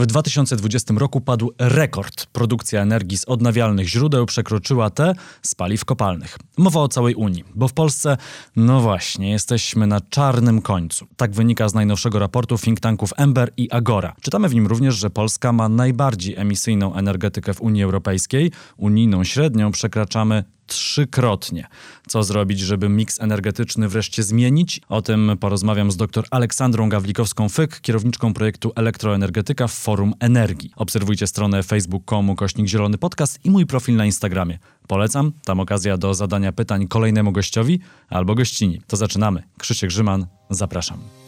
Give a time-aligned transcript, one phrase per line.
[0.00, 2.26] W 2020 roku padł rekord.
[2.26, 6.38] Produkcja energii z odnawialnych źródeł przekroczyła te z paliw kopalnych.
[6.58, 8.16] Mowa o całej Unii, bo w Polsce,
[8.56, 11.06] no właśnie, jesteśmy na czarnym końcu.
[11.16, 14.16] Tak wynika z najnowszego raportu think tanków Ember i Agora.
[14.20, 18.52] Czytamy w nim również, że Polska ma najbardziej emisyjną energetykę w Unii Europejskiej.
[18.76, 21.66] Unijną średnią przekraczamy trzykrotnie.
[22.06, 24.80] Co zrobić, żeby miks energetyczny wreszcie zmienić?
[24.88, 30.72] O tym porozmawiam z dr Aleksandrą Gawlikowską-Fyk, kierowniczką projektu Elektroenergetyka w Forum Energii.
[30.76, 34.58] Obserwujcie stronę facebook.com kośnik zielony podcast i mój profil na Instagramie.
[34.86, 38.80] Polecam, tam okazja do zadania pytań kolejnemu gościowi albo gościni.
[38.86, 39.42] To zaczynamy.
[39.58, 41.19] Krzysiek Grzyman, zapraszam.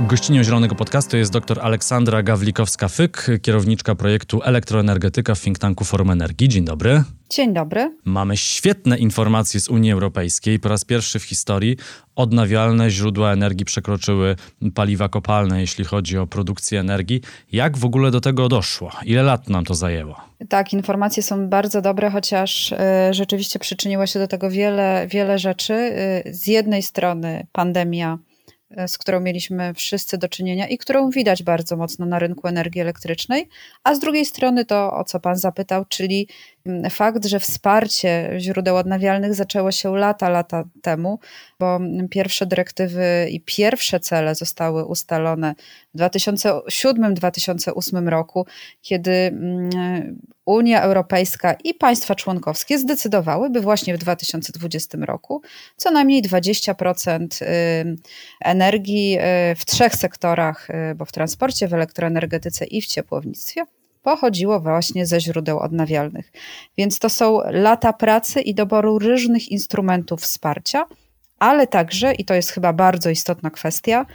[0.00, 6.48] Gościnią Zielonego Podcastu jest dr Aleksandra Gawlikowska-Fyk, kierowniczka projektu Elektroenergetyka w think tanku Forum Energii.
[6.48, 7.02] Dzień dobry.
[7.30, 7.96] Dzień dobry.
[8.04, 10.60] Mamy świetne informacje z Unii Europejskiej.
[10.60, 11.76] Po raz pierwszy w historii
[12.16, 14.36] odnawialne źródła energii przekroczyły
[14.74, 17.20] paliwa kopalne, jeśli chodzi o produkcję energii.
[17.52, 18.90] Jak w ogóle do tego doszło?
[19.04, 20.20] Ile lat nam to zajęło?
[20.48, 22.76] Tak, informacje są bardzo dobre, chociaż y,
[23.10, 25.74] rzeczywiście przyczyniło się do tego wiele, wiele rzeczy.
[26.26, 28.18] Y, z jednej strony pandemia
[28.86, 33.48] z którą mieliśmy wszyscy do czynienia i którą widać bardzo mocno na rynku energii elektrycznej,
[33.84, 36.28] a z drugiej strony to, o co Pan zapytał, czyli
[36.90, 41.18] fakt, że wsparcie źródeł odnawialnych zaczęło się lata, lata temu,
[41.58, 45.54] bo pierwsze dyrektywy i pierwsze cele zostały ustalone
[45.94, 48.46] w 2007-2008 roku,
[48.82, 49.70] kiedy mm,
[50.46, 55.42] Unia Europejska i państwa członkowskie zdecydowały, by właśnie w 2020 roku
[55.76, 57.44] co najmniej 20%
[58.40, 63.64] energii y, w trzech sektorach, y, bo w transporcie, w elektroenergetyce i w ciepłownictwie,
[64.06, 66.32] pochodziło właśnie ze źródeł odnawialnych.
[66.78, 70.84] Więc to są lata pracy i doboru różnych instrumentów wsparcia,
[71.38, 74.06] ale także, i to jest chyba bardzo istotna kwestia,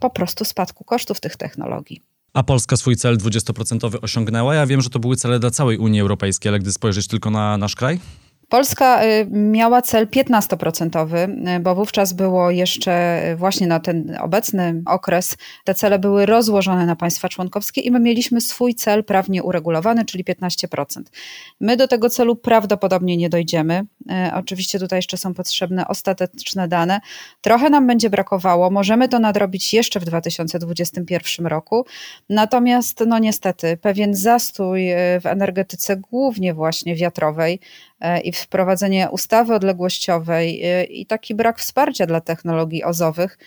[0.00, 2.02] po prostu spadku kosztów tych technologii.
[2.32, 4.54] A Polska swój cel 20% osiągnęła.
[4.54, 7.58] Ja wiem, że to były cele dla całej Unii Europejskiej, ale gdy spojrzeć tylko na
[7.58, 8.00] nasz kraj?
[8.48, 14.82] Polska y, miała cel 15%, y, bo wówczas było jeszcze y, właśnie na ten obecny
[14.86, 20.04] okres te cele były rozłożone na państwa członkowskie i my mieliśmy swój cel prawnie uregulowany,
[20.04, 21.02] czyli 15%.
[21.60, 23.86] My do tego celu prawdopodobnie nie dojdziemy.
[24.34, 27.00] Oczywiście tutaj jeszcze są potrzebne ostateczne dane.
[27.40, 31.86] Trochę nam będzie brakowało, możemy to nadrobić jeszcze w 2021 roku.
[32.28, 34.88] Natomiast no niestety pewien zastój
[35.20, 37.60] w energetyce głównie właśnie wiatrowej
[38.24, 43.38] i wprowadzenie ustawy odległościowej e, i taki brak wsparcia dla technologii ozowych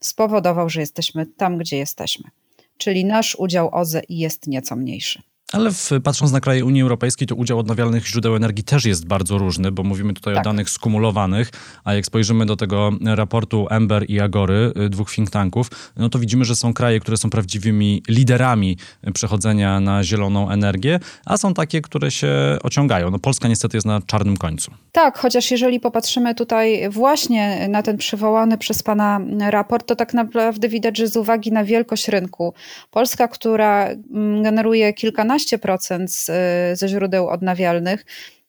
[0.00, 2.30] spowodował, że jesteśmy tam, gdzie jesteśmy.
[2.76, 5.22] Czyli nasz udział OZE jest nieco mniejszy.
[5.52, 9.38] Ale w, patrząc na kraje Unii Europejskiej, to udział odnawialnych źródeł energii też jest bardzo
[9.38, 10.40] różny, bo mówimy tutaj tak.
[10.40, 11.50] o danych skumulowanych,
[11.84, 16.18] a jak spojrzymy do tego raportu Ember i Agory, y, dwóch think tanków, no to
[16.18, 18.76] widzimy, że są kraje, które są prawdziwymi liderami
[19.14, 23.10] przechodzenia na zieloną energię, a są takie, które się ociągają.
[23.10, 24.70] No Polska niestety jest na czarnym końcu.
[24.92, 29.20] Tak, chociaż jeżeli popatrzymy tutaj właśnie na ten przywołany przez pana
[29.50, 32.54] raport, to tak naprawdę widać, że z uwagi na wielkość rynku,
[32.90, 36.30] Polska, która mm, generuje kilkanaście 12% z,
[36.78, 38.04] ze źródeł odnawialnych.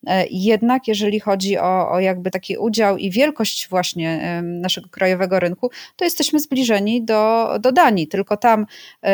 [0.07, 5.71] E, jednak jeżeli chodzi o, o jakby taki udział i wielkość właśnie naszego krajowego rynku,
[5.95, 8.07] to jesteśmy zbliżeni do, do Danii.
[8.07, 8.65] Tylko tam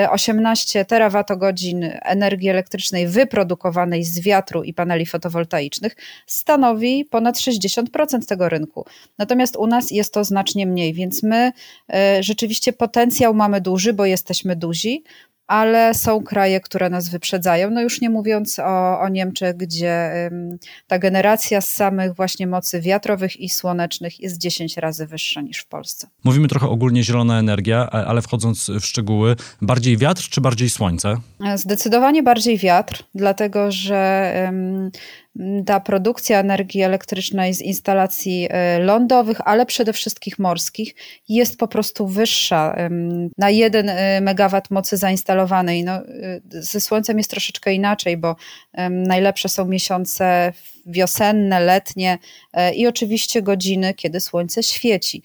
[0.09, 5.95] 18 e, terawatogodzin energii elektrycznej wyprodukowanej z wiatru i paneli fotowoltaicznych
[6.27, 8.85] stanowi ponad 60% tego rynku.
[9.17, 11.51] Natomiast u nas jest to znacznie mniej, więc my
[11.93, 15.03] e, rzeczywiście potencjał mamy duży, bo jesteśmy duzi,
[15.47, 17.69] ale są kraje, które nas wyprzedzają.
[17.69, 20.11] No już nie mówiąc o, o Niemczech, gdzie
[20.87, 25.67] ta generacja z samych właśnie mocy wiatrowych i słonecznych jest 10 razy wyższa niż w
[25.67, 26.07] Polsce.
[26.23, 31.17] Mówimy trochę ogólnie zielona energia, ale wchodząc w szczegóły, bardziej wiatr czy bardziej słońce?
[31.55, 34.33] Zdecydowanie bardziej wiatr, dlatego że
[35.65, 40.95] ta produkcja energii elektrycznej z instalacji e, lądowych, ale przede wszystkim morskich
[41.29, 42.75] jest po prostu wyższa
[43.37, 45.83] na 1 e, megawat mocy zainstalowanej.
[45.83, 46.01] No, e,
[46.49, 48.35] ze słońcem jest troszeczkę inaczej, bo
[48.89, 50.53] najlepsze są miesiące
[50.85, 52.17] wiosenne, letnie
[52.75, 55.21] i oczywiście godziny, kiedy słońce świeci.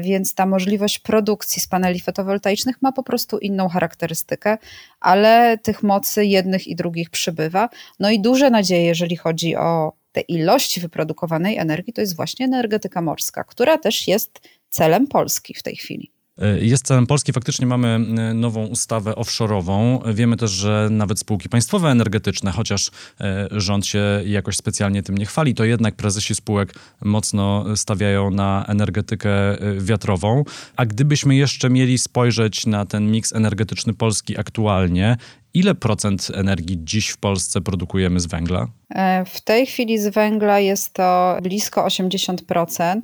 [0.00, 4.58] Więc ta możliwość produkcji z paneli fotowoltaicznych ma po prostu inną charakterystykę,
[5.00, 7.68] ale tych mocy jednych i drugich przybywa.
[8.00, 13.02] No i duże nadzieje, jeżeli chodzi o te ilości wyprodukowanej energii, to jest właśnie energetyka
[13.02, 14.40] morska, która też jest
[14.70, 16.15] celem Polski w tej chwili.
[16.38, 17.32] E, jest celem Polski.
[17.32, 20.00] Faktycznie mamy e, nową ustawę offshore'ową.
[20.14, 22.90] Wiemy też, że nawet spółki państwowe energetyczne, chociaż
[23.20, 26.74] e, rząd się jakoś specjalnie tym nie chwali, to jednak prezesi spółek
[27.04, 29.30] mocno stawiają na energetykę
[29.78, 30.44] wiatrową.
[30.76, 35.16] A gdybyśmy jeszcze mieli spojrzeć na ten miks energetyczny Polski aktualnie,
[35.56, 38.68] Ile procent energii dziś w Polsce produkujemy z węgla?
[38.94, 43.00] E, w tej chwili z węgla jest to blisko 80%.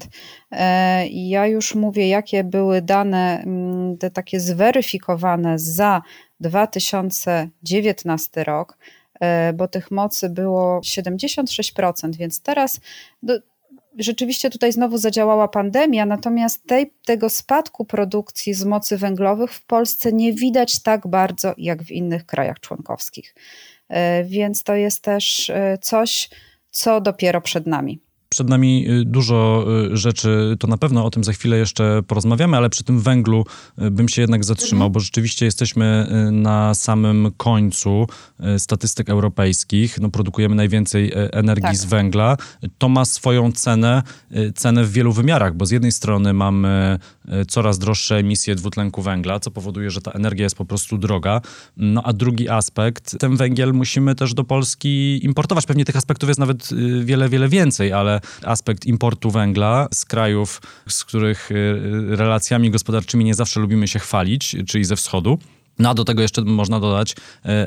[0.50, 6.02] E, ja już mówię, jakie były dane mm, te takie zweryfikowane za
[6.40, 8.78] 2019 rok
[9.20, 12.80] e, bo tych mocy było 76%, więc teraz
[13.98, 20.12] rzeczywiście tutaj znowu zadziałała pandemia, natomiast tej, tego spadku produkcji z mocy węglowych w Polsce
[20.12, 23.34] nie widać tak bardzo jak w innych krajach członkowskich.
[23.88, 26.30] E, więc to jest też e, coś,
[26.70, 28.00] co dopiero przed nami.
[28.32, 32.56] Przed nami y, dużo y, rzeczy, to na pewno o tym za chwilę jeszcze porozmawiamy,
[32.56, 33.44] ale przy tym węglu
[33.82, 34.92] y, bym się jednak zatrzymał, mhm.
[34.92, 38.06] bo rzeczywiście jesteśmy na samym końcu
[38.58, 40.00] statystyk europejskich.
[40.00, 41.76] No, produkujemy najwięcej energii tak.
[41.76, 42.36] z węgla.
[42.78, 44.02] To ma swoją cenę,
[44.54, 46.98] cenę w wielu wymiarach, bo z jednej strony mamy
[47.48, 51.40] coraz droższe emisje dwutlenku węgla, co powoduje, że ta energia jest po prostu droga.
[51.76, 55.66] No a drugi aspekt, ten węgiel musimy też do Polski importować.
[55.66, 56.68] Pewnie tych aspektów jest nawet
[57.04, 63.34] wiele, wiele więcej, ale aspekt importu węgla z krajów, z których y, relacjami gospodarczymi nie
[63.34, 65.38] zawsze lubimy się chwalić, czyli ze wschodu.
[65.78, 67.16] No a do tego jeszcze można dodać y,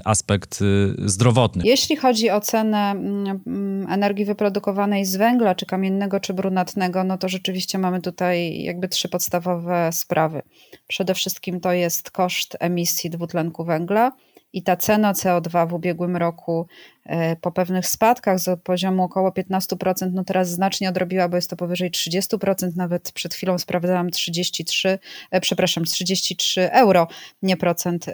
[0.06, 1.63] aspekt y, zdrowotny.
[1.66, 7.18] Jeśli chodzi o cenę mm, mm, energii wyprodukowanej z węgla, czy kamiennego, czy brunatnego, no
[7.18, 10.42] to rzeczywiście mamy tutaj jakby trzy podstawowe sprawy.
[10.88, 14.12] Przede wszystkim to jest koszt emisji dwutlenku węgla,
[14.56, 16.68] i ta cena CO2 w ubiegłym roku
[17.06, 21.56] e, po pewnych spadkach z poziomu około 15%, no teraz znacznie odrobiła, bo jest to
[21.56, 25.00] powyżej 30%, nawet przed chwilą sprawdzałam 33,
[25.31, 27.07] e, przepraszam, 33 euro,
[27.42, 28.06] nie procent,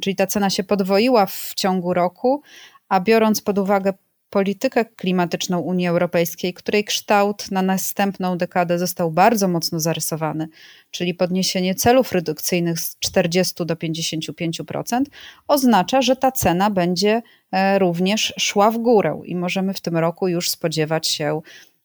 [0.00, 2.42] czyli ta cena się podwoiła w ciągu roku,
[2.88, 3.92] a biorąc pod uwagę
[4.30, 10.48] politykę klimatyczną Unii Europejskiej, której kształt na następną dekadę został bardzo mocno zarysowany,
[10.90, 15.02] czyli podniesienie celów redukcyjnych z 40 do 55%,
[15.48, 17.22] oznacza, że ta cena będzie
[17.52, 21.40] e, również szła w górę i możemy w tym roku już spodziewać się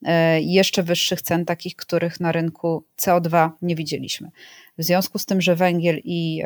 [0.05, 4.31] e, jeszcze wyższych cen, takich, których na rynku CO2 nie widzieliśmy.
[4.77, 6.43] W związku z tym, że węgiel i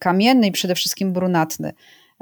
[0.00, 1.72] kamienny, i przede wszystkim brunatny,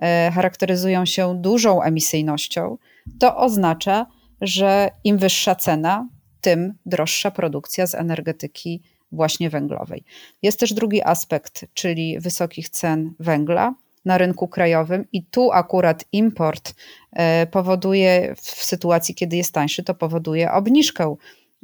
[0.02, 2.78] e, charakteryzują się dużą emisyjnością,
[3.18, 4.06] to oznacza,
[4.40, 6.08] że im wyższa cena,
[6.40, 10.04] tym droższa produkcja z energetyki właśnie węglowej.
[10.42, 13.74] Jest też drugi aspekt, czyli wysokich cen węgla
[14.04, 16.74] na rynku krajowym, i tu akurat import
[17.12, 21.16] e, powoduje, w sytuacji, kiedy jest tańszy, to powoduje obniżkę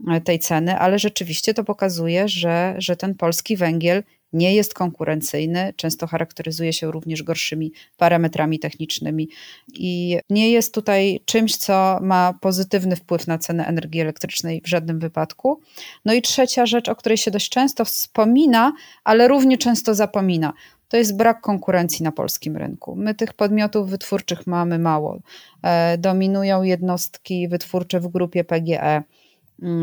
[0.09, 4.03] e, tej ceny, ale rzeczywiście to pokazuje, że, że ten polski węgiel
[4.33, 9.29] nie jest konkurencyjny, często charakteryzuje się również gorszymi parametrami technicznymi
[9.75, 14.99] i nie jest tutaj czymś, co ma pozytywny wpływ na cenę energii elektrycznej w żadnym
[14.99, 15.61] wypadku.
[16.05, 18.73] No i trzecia rzecz, o której się dość często wspomina,
[19.05, 20.53] ale równie często zapomina.
[20.89, 22.97] To jest brak konkurencji na polskim rynku.
[22.97, 25.19] My tych podmiotów wytwórczych mamy mało.
[25.63, 29.03] E, dominują jednostki wytwórcze w grupie PGE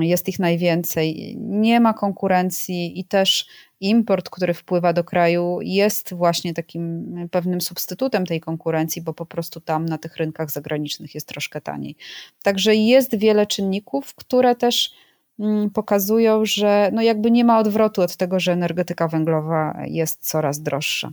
[0.01, 3.47] jest ich najwięcej, nie ma konkurencji i też
[3.79, 9.61] import, który wpływa do kraju, jest właśnie takim pewnym substytutem tej konkurencji, bo po prostu
[9.61, 11.95] tam na tych rynkach zagranicznych jest troszkę taniej.
[12.43, 14.93] Także jest wiele czynników, które też
[15.39, 20.61] mm, pokazują, że no jakby nie ma odwrotu od tego, że energetyka węglowa jest coraz
[20.61, 21.11] droższa.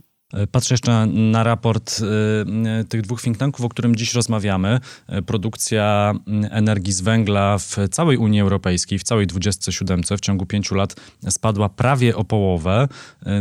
[0.51, 2.05] Patrzę jeszcze na raport y,
[2.81, 4.79] y, tych dwóch think tanków, o którym dziś rozmawiamy.
[5.25, 6.13] Produkcja
[6.49, 10.95] energii z węgla w całej Unii Europejskiej, w całej 27 w ciągu pięciu lat
[11.29, 12.87] spadła prawie o połowę.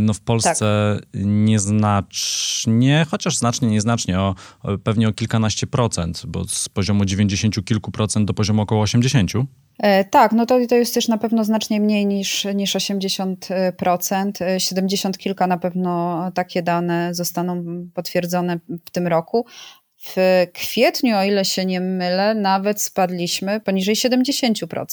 [0.00, 1.20] No w Polsce tak.
[1.24, 4.34] nieznacznie, chociaż znacznie, nieznacznie, o,
[4.84, 9.32] pewnie o kilkanaście procent, bo z poziomu 90 kilku procent do poziomu około 80.
[9.78, 14.58] E, tak, no to, to jest też na pewno znacznie mniej niż, niż 80%.
[14.58, 17.64] 70 e, kilka na pewno takie dane zostaną
[17.94, 19.46] potwierdzone w tym roku,
[20.06, 24.84] w kwietniu, o ile się nie mylę, nawet spadliśmy poniżej 70%.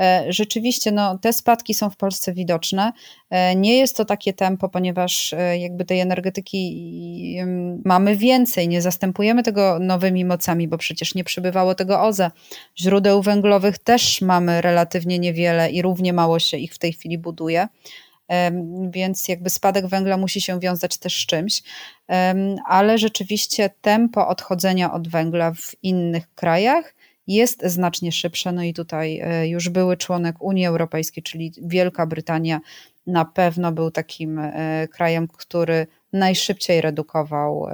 [0.00, 2.92] E, rzeczywiście no, te spadki są w Polsce widoczne.
[3.30, 6.56] E, nie jest to takie tempo, ponieważ e, jakby tej energetyki
[7.84, 12.30] mamy więcej, nie zastępujemy tego nowymi mocami, bo przecież nie przybywało tego OZE.
[12.78, 17.68] Źródeł węglowych też mamy relatywnie niewiele i równie mało się ich w tej chwili buduje
[18.90, 21.62] więc jakby spadek węgla musi się wiązać też z czymś,
[22.66, 26.94] ale rzeczywiście tempo odchodzenia od węgla w innych krajach
[27.26, 28.52] jest znacznie szybsze.
[28.52, 32.60] No i tutaj e, już były członek Unii Europejskiej, czyli Wielka Brytania,
[33.06, 34.40] na pewno był takim
[34.90, 37.66] krajem, który najszybciej redukował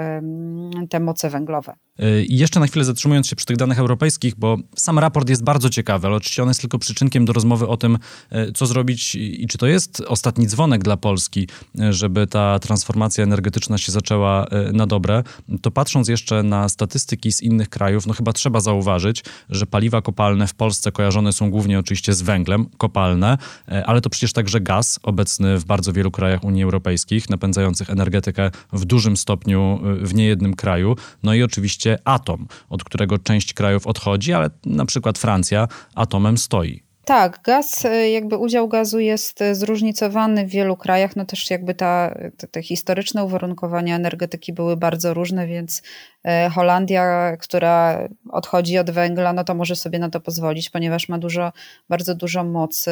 [0.91, 1.75] te moce węglowe.
[2.01, 5.45] Y, I jeszcze na chwilę zatrzymując się przy tych danych europejskich, bo sam raport jest
[5.45, 7.99] bardzo ciekawy, ale oczywiście on jest tylko przyczynkiem do rozmowy o tym,
[8.33, 11.49] y, co zrobić i czy to jest ostatni dzwonek dla Polski,
[11.81, 15.23] y, żeby ta transformacja energetyczna się zaczęła na dobre.
[15.63, 20.47] To patrząc jeszcze na statystyki z innych krajów, no chyba trzeba zauważyć, że paliwa kopalne
[20.47, 23.39] w Polsce kojarzone są głównie oczywiście z węglem, kopalne,
[23.87, 28.85] ale to przecież także gaz obecny w bardzo wielu krajach Unii Europejskich, napędzających energetykę w
[28.85, 30.97] dużym stopniu w niejednym kraju.
[31.23, 36.83] No i oczywiście atom, od którego część krajów odchodzi, ale na przykład Francja atomem stoi.
[37.05, 41.75] Tak, gaz, e, jakby udział gazu jest e, zróżnicowany w wielu krajach, no też jakby
[41.75, 45.83] ta, te, te historyczne uwarunkowania energetyki były bardzo różne, więc
[46.25, 51.19] E, Holandia, która odchodzi od węgla, no to może sobie na to pozwolić, ponieważ ma
[51.19, 51.53] dużo,
[51.89, 52.91] bardzo dużo mocy,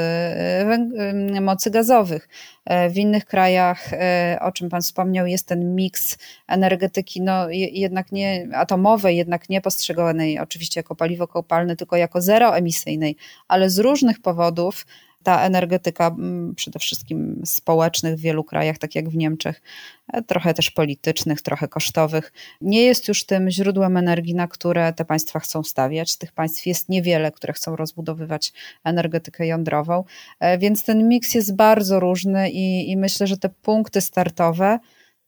[1.40, 2.29] mocy gazowych.
[2.90, 3.90] W innych krajach,
[4.40, 10.38] o czym Pan wspomniał, jest ten miks energetyki, no jednak nie atomowej, jednak nie postrzeganej
[10.38, 13.17] oczywiście jako paliwo kopalne, tylko jako zeroemisyjnej,
[13.49, 14.87] ale z różnych powodów
[15.23, 19.62] ta energetyka, mm, przede wszystkim społecznych w wielu krajach, tak jak w Niemczech,
[20.12, 25.04] e, trochę też politycznych, trochę kosztowych, nie jest już tym źródłem energii, na które te
[25.04, 26.16] państwa chcą stawiać.
[26.16, 28.52] Tych państw jest niewiele, które chcą rozbudowywać
[28.85, 30.04] energetykę jądrową,
[30.40, 34.78] e, więc ten miks jest bardzo różny i, i myślę, że te punkty startowe,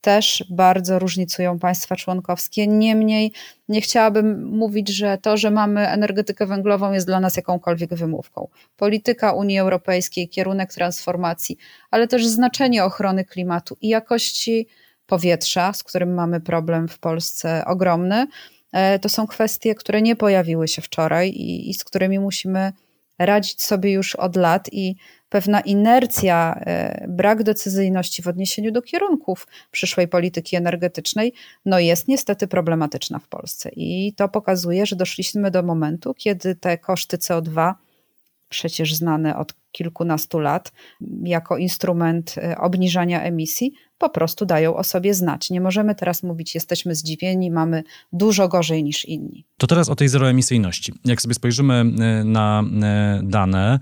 [0.02, 2.66] też bardzo różnicują państwa członkowskie.
[2.66, 3.32] Niemniej
[3.68, 8.48] nie chciałabym mówić, że to, że mamy energetykę węglową jest dla nas jakąkolwiek wymówką.
[8.76, 11.56] Polityka Unii Europejskiej, kierunek transformacji,
[11.90, 14.66] ale też znaczenie ochrony klimatu i jakości
[15.06, 18.26] powietrza, z którym mamy problem w Polsce ogromny,
[18.72, 22.72] e, to są kwestie, które nie pojawiły się wczoraj i, i z którymi musimy
[23.18, 24.96] radzić sobie już od lat i
[25.32, 31.32] pewna inercja, e, brak decyzyjności w odniesieniu do kierunków przyszłej polityki energetycznej,
[31.64, 33.70] no jest niestety problematyczna w Polsce.
[33.76, 37.74] I to pokazuje, że doszliśmy do momentu, kiedy te koszty CO2,
[38.48, 40.72] przecież znane od kilkunastu lat,
[41.22, 45.50] jako instrument e, obniżania emisji, po prostu dają o sobie znać.
[45.50, 49.44] Nie możemy teraz mówić, jesteśmy zdziwieni, mamy dużo gorzej niż inni.
[49.56, 50.92] To teraz o tej zeroemisyjności.
[51.04, 52.64] Jak sobie spojrzymy e, na
[53.22, 53.78] dane,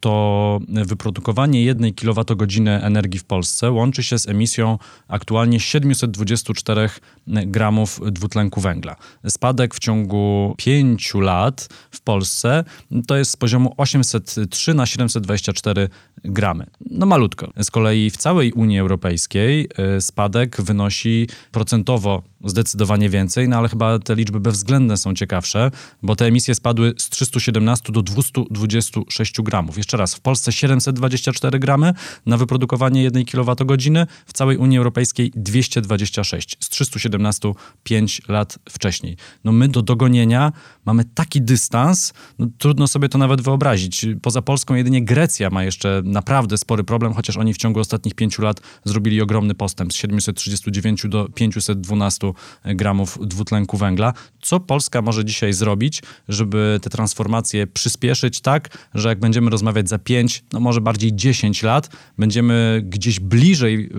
[0.00, 2.50] to wyprodukowanie 1 kWh
[2.82, 6.90] energii w Polsce łączy się z emisją aktualnie 724
[7.26, 8.96] gramów dwutlenku węgla.
[9.28, 12.64] Spadek w ciągu 5 lat w Polsce
[13.06, 15.90] to jest z poziomu 803 na 724
[16.24, 16.66] gramy.
[16.90, 17.52] No malutko.
[17.62, 23.98] Z kolei w całej Unii Europejskiej y, spadek wynosi procentowo zdecydowanie więcej, no ale chyba
[23.98, 25.70] te liczby bezwzględne są ciekawsze,
[26.02, 29.76] bo te emisje spadły z 317 do 226 gramów.
[29.76, 31.92] Jeszcze raz, w Polsce 724 gramy
[32.26, 39.16] na wyprodukowanie 1 kWh, w całej Unii Europejskiej 226, z 317 5 lat wcześniej.
[39.44, 40.52] No my do dogonienia
[40.84, 44.06] mamy taki dystans, no trudno sobie to nawet wyobrazić.
[44.22, 48.42] Poza Polską jedynie Grecja ma jeszcze naprawdę spory problem, chociaż oni w ciągu ostatnich pięciu
[48.42, 52.32] lat zrobili ogromny postęp z 739 do 512
[52.64, 54.12] gramów dwutlenku węgla.
[54.42, 59.98] Co Polska może dzisiaj zrobić, żeby te transformacje przyspieszyć tak, że jak będziemy rozmawiać za
[59.98, 63.90] 5, no może bardziej 10 lat, będziemy gdzieś bliżej,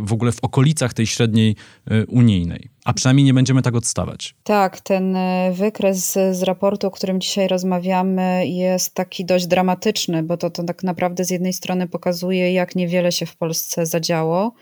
[0.00, 1.56] w ogóle w okolicach tej średniej
[1.90, 2.70] y, unijnej?
[2.84, 4.34] A przynajmniej nie będziemy tak odstawać.
[4.44, 10.36] Tak, ten y, wykres z raportu, o którym dzisiaj rozmawiamy, jest taki dość dramatyczny, bo
[10.36, 14.52] to, to tak naprawdę z jednej strony pokazuje, jak niewiele się w Polsce zadziało.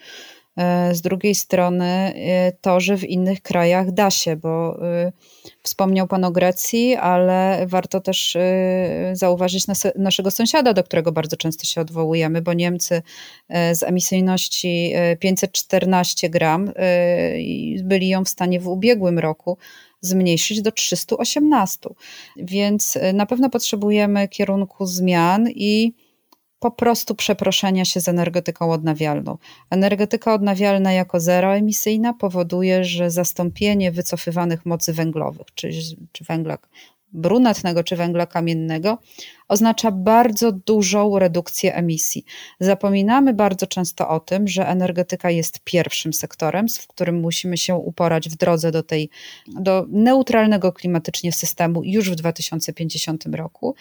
[0.58, 5.12] E, z drugiej strony e, to, że w innych krajach da się, bo e,
[5.62, 8.36] wspomniał Pan o Grecji, ale warto też
[9.12, 13.02] zauważyć nas, naszego sąsiada, do którego bardzo często się odwołujemy, bo Niemcy
[13.72, 16.72] z emisyjności 514 gram
[17.82, 19.58] byli ją w stanie w ubiegłym roku
[20.00, 21.90] zmniejszyć do 318.
[22.36, 25.92] Więc na pewno potrzebujemy kierunku zmian i
[26.58, 29.38] po prostu przeproszenia się z energetyką odnawialną.
[29.70, 35.70] Energetyka odnawialna jako zeroemisyjna powoduje, że zastąpienie wycofywanych mocy węglowych, czy,
[36.12, 36.58] czy węgla
[37.12, 38.98] brunatnego czy węgla kamiennego,
[39.48, 42.24] oznacza bardzo dużą redukcję emisji.
[42.60, 48.28] Zapominamy bardzo często o tym, że energetyka jest pierwszym sektorem, w którym musimy się uporać
[48.28, 49.10] w drodze do tej
[49.46, 53.74] do neutralnego klimatycznie systemu już w 2050 roku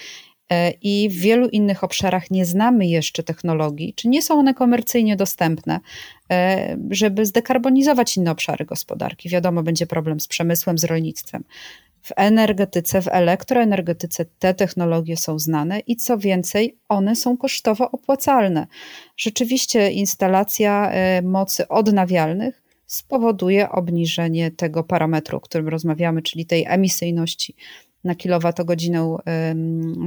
[0.82, 5.80] i w wielu innych obszarach nie znamy jeszcze technologii, czy nie są one komercyjnie dostępne,
[6.32, 9.30] e, żeby zdekarbonizować inne obszary gospodarki.
[9.30, 11.44] Wiadomo, będzie problem z przemysłem, z rolnictwem.
[12.02, 18.68] w energetyce, w elektroenergetyce te technologie są znane i co więcej, one są kosztowo opłacalne.
[19.18, 27.56] Rzeczywiście instalacja e, mocy odnawialnych spowoduje obniżenie tego parametru, o którym rozmawiamy, czyli tej emisyjności
[28.04, 29.18] na kilowatogodzinę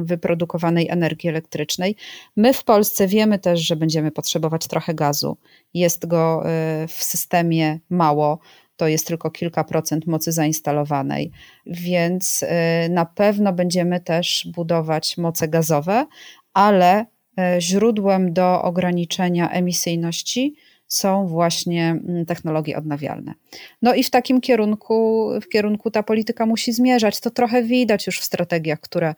[0.02, 1.96] wyprodukowanej energii elektrycznej.
[2.36, 5.36] My w Polsce wiemy też, że będziemy potrzebować trochę gazu.
[5.74, 8.38] Jest go e, w systemie mało
[8.80, 11.30] to jest tylko kilka procent mocy zainstalowanej,
[11.66, 16.06] więc e, na pewno będziemy też budować moce gazowe,
[16.54, 17.06] ale
[17.38, 20.54] e, źródłem do ograniczenia emisyjności
[20.90, 23.34] są właśnie mm, technologie odnawialne.
[23.82, 27.20] No i w takim kierunku, w kierunku ta polityka musi zmierzać.
[27.20, 29.14] To trochę widać już w strategiach, które,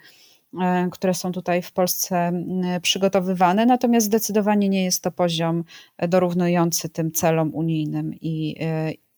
[0.62, 5.64] e, które są tutaj w Polsce mm, przygotowywane, natomiast zdecydowanie nie jest to poziom
[6.08, 8.56] dorównujący tym celom unijnym i,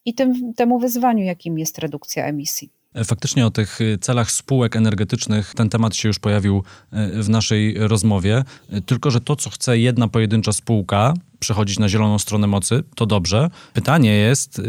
[0.05, 2.69] i tym, temu wyzwaniu, jakim jest redukcja emisji.
[3.03, 8.43] Faktycznie o tych celach spółek energetycznych ten temat się już pojawił e, w naszej rozmowie.
[8.85, 13.49] Tylko, że to, co chce jedna pojedyncza spółka, przechodzić na zieloną stronę mocy, to dobrze.
[13.73, 14.61] Pytanie jest,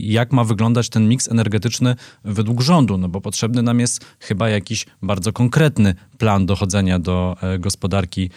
[0.00, 4.86] jak ma wyglądać ten miks energetyczny według rządu, no bo potrzebny nam jest chyba jakiś
[5.02, 8.30] bardzo konkretny plan dochodzenia do e, gospodarki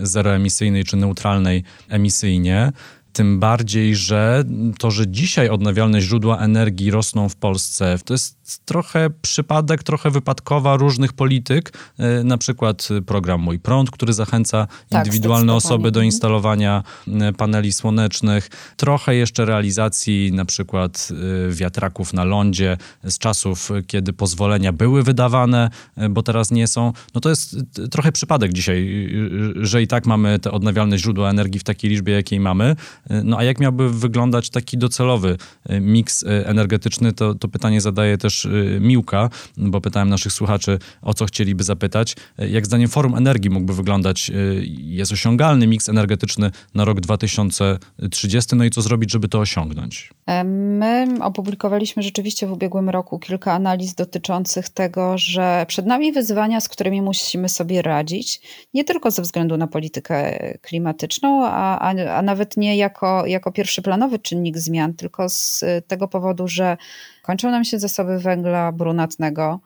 [0.00, 2.72] zeroemisyjnej czy neutralnej emisyjnie.
[3.12, 4.44] Tym bardziej, że
[4.78, 10.76] to, że dzisiaj odnawialne źródła energii rosną w Polsce, to jest trochę przypadek, trochę wypadkowa
[10.76, 16.04] różnych polityk, e, na przykład program Mój Prąd, który zachęca tak, indywidualne osoby do mhm.
[16.04, 21.08] instalowania e, paneli słonecznych, trochę jeszcze realizacji na przykład
[21.48, 25.70] e, wiatraków na lądzie z czasów, kiedy pozwolenia były wydawane,
[26.10, 26.92] bo teraz nie są.
[27.14, 27.56] No to jest
[27.90, 29.08] trochę przypadek dzisiaj,
[29.56, 32.76] że i tak mamy te odnawialne źródła energii w takiej liczbie, jakiej mamy.
[33.24, 35.36] No a jak miałby wyglądać taki docelowy
[35.68, 40.78] e, miks e, energetyczny, to, to pytanie zadaje też e, Miłka, bo pytałem naszych słuchaczy,
[41.02, 42.16] o co chcieliby zapytać.
[42.38, 44.30] Jak zdaniem Forum Energii mógłby wyglądać,
[44.66, 50.10] jest osiągalny miks energetyczny na rok 2030, no i co zrobić, żeby to osiągnąć?
[50.44, 56.68] My opublikowaliśmy rzeczywiście w ubiegłym roku kilka analiz dotyczących tego, że przed nami wyzwania, z
[56.68, 58.40] którymi musimy sobie radzić,
[58.74, 64.18] nie tylko ze względu na politykę klimatyczną, a, a, a nawet nie jako, jako pierwszyplanowy
[64.18, 66.76] czynnik zmian, tylko z tego powodu, że
[67.22, 69.60] kończą nam się zasoby węgla brunatnego,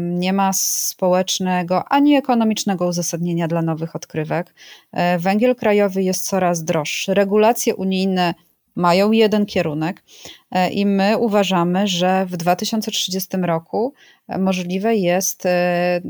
[0.00, 4.54] nie ma społecznego ani ekonomicznego uzasadnienia dla nowych odkrywek.
[4.92, 7.14] E, węgiel krajowy jest coraz droższy.
[7.14, 8.34] Regulacje unijne
[8.80, 10.02] mają jeden kierunek
[10.50, 13.94] e, i my uważamy, że w 2030 roku
[14.28, 16.00] e, możliwe jest e,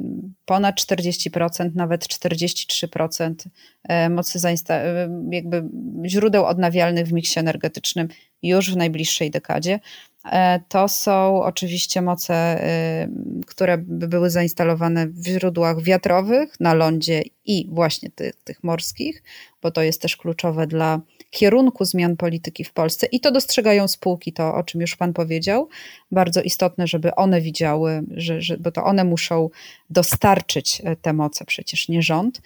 [0.45, 3.35] ponad 40%, nawet 43%
[4.11, 4.39] mocy
[5.31, 5.65] jakby
[6.07, 8.09] źródeł odnawialnych w miksie energetycznym
[8.43, 9.81] już w najbliższej dekadzie.
[10.69, 12.61] To są oczywiście moce,
[13.47, 19.23] które by były zainstalowane w źródłach wiatrowych, na lądzie i właśnie tych, tych morskich,
[19.63, 24.33] bo to jest też kluczowe dla kierunku zmian polityki w Polsce i to dostrzegają spółki,
[24.33, 25.69] to o czym już Pan powiedział.
[26.13, 29.51] Bardzo istotne, żeby one widziały, że, że, bo to one muszą
[29.91, 32.41] dostarczyć e, te moce, przecież nie rząd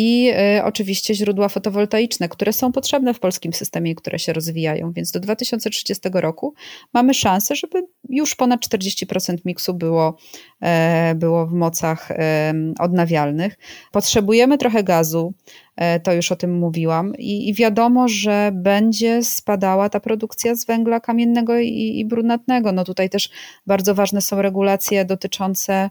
[0.00, 4.92] i y, oczywiście źródła fotowoltaiczne, które są potrzebne w polskim systemie i które się rozwijają.
[4.92, 6.54] Więc do 2030 roku
[6.94, 10.16] mamy szansę, żeby już ponad 40% miksu było,
[10.62, 13.58] e, było w mocach e, odnawialnych.
[13.92, 15.34] Potrzebujemy trochę gazu,
[15.76, 20.66] e, to już o tym mówiłam, i, i wiadomo, że będzie spadała ta produkcja z
[20.66, 22.72] węgla kamiennego i, i brunatnego.
[22.72, 23.30] No tutaj też
[23.66, 25.90] bardzo ważne są regulacje dotyczące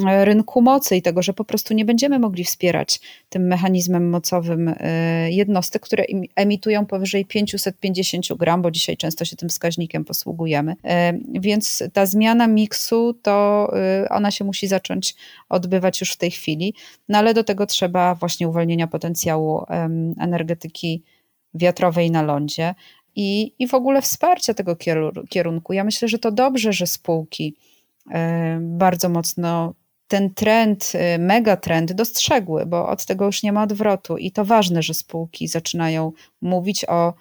[0.00, 5.30] rynku mocy i tego, że po prostu nie będziemy mogli wspierać tym mechanizmem mocowym e,
[5.30, 6.04] jednostek, które
[6.36, 10.76] emitują powyżej 550 gram, bo dzisiaj często się tym wskaźnikiem posługujemy.
[10.84, 15.14] E, więc ta zmiana miksu, to e, ona się musi zacząć
[15.48, 16.74] odbywać już w tej chwili,
[17.08, 19.64] no ale do tego trzeba właśnie uwolnienia potencjału
[20.20, 21.02] energetyki
[21.54, 22.74] wiatrowej na lądzie
[23.16, 24.76] i, i w ogóle wsparcia tego
[25.28, 25.72] kierunku.
[25.72, 27.56] Ja myślę, że to dobrze, że spółki
[28.60, 29.74] bardzo mocno
[30.08, 34.82] ten trend, y, megatrend dostrzegły, bo od tego już nie ma odwrotu i to ważne,
[34.82, 37.14] że spółki zaczynają mówić o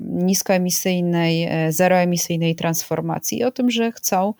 [0.00, 4.34] niskoemisyjnej, e, zeroemisyjnej transformacji i o tym, że chcą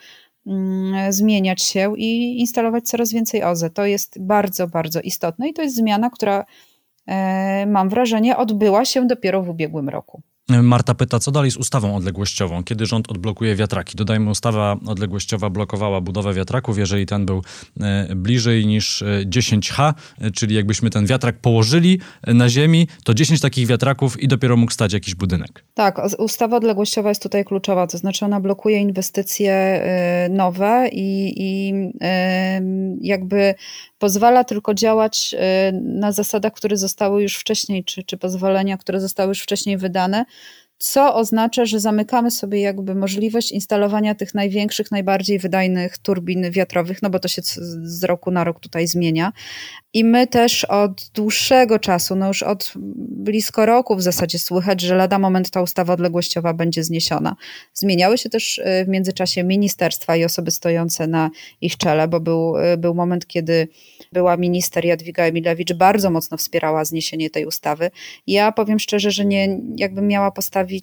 [0.45, 3.71] um, zmieniać się i instalować coraz więcej OZE.
[3.71, 6.45] To jest bardzo, bardzo istotne i to jest zmiana, która
[7.07, 10.23] e, mam wrażenie odbyła się dopiero w ubiegłym roku.
[10.49, 12.65] Marta pyta, co dalej z ustawą odległościową?
[12.65, 13.97] Kiedy rząd odblokuje wiatraki?
[13.97, 17.43] Dodajmy, ustawa odległościowa blokowała budowę wiatraków, jeżeli ten był
[17.81, 23.67] e, bliżej niż 10H, e, czyli jakbyśmy ten wiatrak położyli na ziemi, to 10 takich
[23.67, 25.65] wiatraków i dopiero mógł stać jakiś budynek.
[25.75, 31.75] Tak, ustawa odległościowa jest tutaj kluczowa, to znaczy ona blokuje inwestycje e, nowe i, i
[33.01, 33.55] jakby
[33.99, 35.35] pozwala tylko działać
[35.83, 40.25] na zasadach, które zostały już wcześniej, czy, czy pozwolenia, które zostały już wcześniej wydane
[40.85, 47.11] co oznacza, że zamykamy sobie jakby możliwość instalowania tych największych, najbardziej wydajnych turbin wiatrowych, no
[47.11, 47.43] bo to się
[47.83, 49.33] z roku na rok tutaj zmienia.
[49.95, 54.95] I my też od dłuższego czasu, no już od blisko roku w zasadzie słychać, że
[54.95, 57.37] lada moment ta ustawa odległościowa będzie zniesiona.
[57.75, 62.57] Zmieniały się też y, w międzyczasie ministerstwa i osoby stojące na ich czele, bo był,
[62.57, 63.69] y, był moment, kiedy
[64.13, 67.91] była minister Jadwiga Emilewicz, bardzo mocno wspierała zniesienie tej ustawy.
[68.27, 70.74] Ja powiem szczerze, że nie, jakbym miała postawić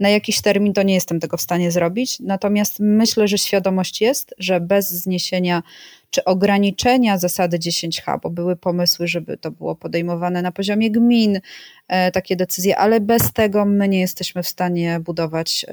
[0.00, 2.20] na jakiś termin, to nie jestem tego w stanie zrobić.
[2.20, 5.62] Natomiast myślę, że świadomość jest, że bez zniesienia
[6.10, 11.40] czy ograniczenia zasady 10H, bo były pomysły, żeby to było podejmowane na poziomie gmin,
[11.88, 15.66] e, takie decyzje, ale bez tego my nie jesteśmy w stanie budować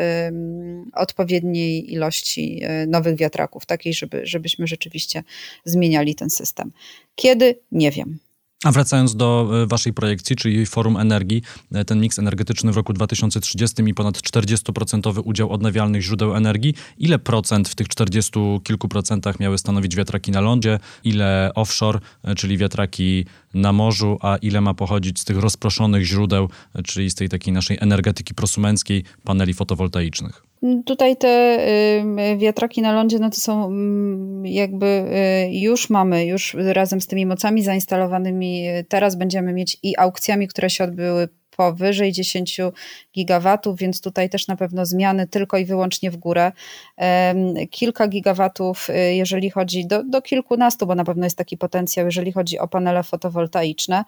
[0.93, 5.23] odpowiedniej ilości e, nowych wiatraków, takiej, żeby, żebyśmy rzeczywiście
[5.65, 6.71] zmieniali ten system.
[7.15, 7.59] Kiedy?
[7.71, 8.19] Nie wiem.
[8.65, 12.93] A wracając do e, waszej projekcji, czyli Forum Energii, e, ten miks energetyczny w roku
[12.93, 18.32] 2030 i ponad 40% udział odnawialnych źródeł energii, ile procent w tych 40
[18.63, 24.38] kilku procentach miały stanowić wiatraki na lądzie, ile offshore, e, czyli wiatraki na morzu, a
[24.38, 26.49] ile ma pochodzić z tych rozproszonych źródeł,
[26.86, 30.43] czyli z tej takiej naszej energetyki prosumenckiej, paneli fotowoltaicznych?
[30.86, 31.60] Tutaj te
[32.38, 33.71] wiatraki na lądzie, no to są
[34.43, 40.47] jakby y, już mamy, już razem z tymi mocami zainstalowanymi, teraz będziemy mieć i aukcjami,
[40.47, 42.62] które się odbyły powyżej 10
[43.13, 46.51] gigawatów, więc tutaj też na pewno zmiany tylko i wyłącznie w górę.
[47.69, 52.32] Kilka gigawatów, y, jeżeli chodzi do, do kilkunastu, bo na pewno jest taki potencjał, jeżeli
[52.32, 54.04] chodzi o panele fotowoltaiczne.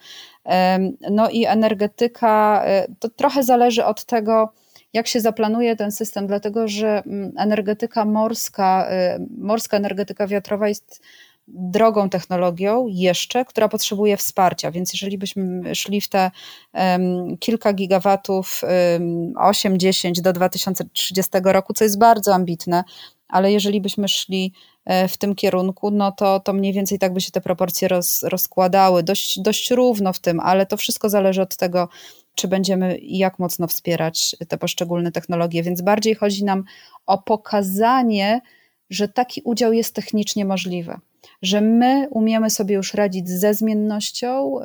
[1.12, 4.54] No i energetyka, y, to trochę zależy od tego,
[4.94, 11.02] jak się zaplanuje ten system, dlatego że mm, energetyka morska, y, morska energetyka wiatrowa jest
[11.48, 16.32] drogą technologią jeszcze, która potrzebuje wsparcia, więc jeżeli byśmy szli w te
[16.74, 22.84] um, kilka gigawatów, um, 8-10 do 2030 roku, co jest bardzo ambitne,
[23.28, 24.54] ale jeżeli byśmy szli
[24.86, 28.24] e, w tym kierunku, no to, to mniej więcej tak by się te proporcje roz,
[28.24, 31.90] rozkładały, dość, dość równo w tym, ale to wszystko zależy od tego,
[32.38, 35.64] czy będziemy i jak mocno wspierać te poszczególne technologie.
[35.64, 36.64] Więc bardziej chodzi nam
[37.06, 38.42] o pokazanie,
[38.90, 40.96] że taki udział jest technicznie możliwy,
[41.42, 44.60] że my umiemy sobie już radzić ze zmiennością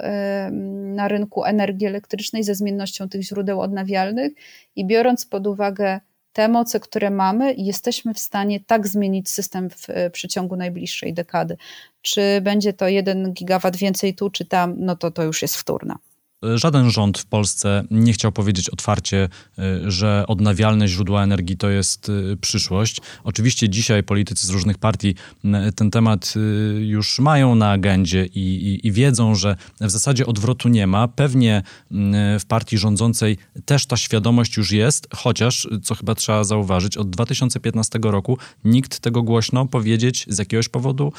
[0.95, 4.33] na rynku energii elektrycznej, ze zmiennością tych źródeł odnawialnych
[4.77, 6.01] i biorąc pod uwagę
[6.33, 11.57] te moce, które mamy, jesteśmy w stanie tak zmienić system w przeciągu najbliższej dekady.
[12.03, 15.99] Czy będzie to jeden gigawat więcej tu, czy tam, no to to już jest wtórna.
[16.55, 19.29] Żaden rząd w Polsce nie chciał powiedzieć otwarcie,
[19.59, 23.01] y, że odnawialne źródła energii to jest y, przyszłość.
[23.25, 25.15] Oczywiście dzisiaj politycy z różnych partii
[25.77, 26.35] ten temat
[26.79, 31.09] już mają na agendzie i, i, i wiedzą, że w zasadzie odwrotu nie ma.
[31.09, 31.63] Pewnie
[32.41, 37.99] w partii rządzącej też ta świadomość już jest, chociaż, co chyba trzeba zauważyć, od 2015
[38.03, 41.13] roku nikt tego głośno powiedzieć z jakiegoś powodu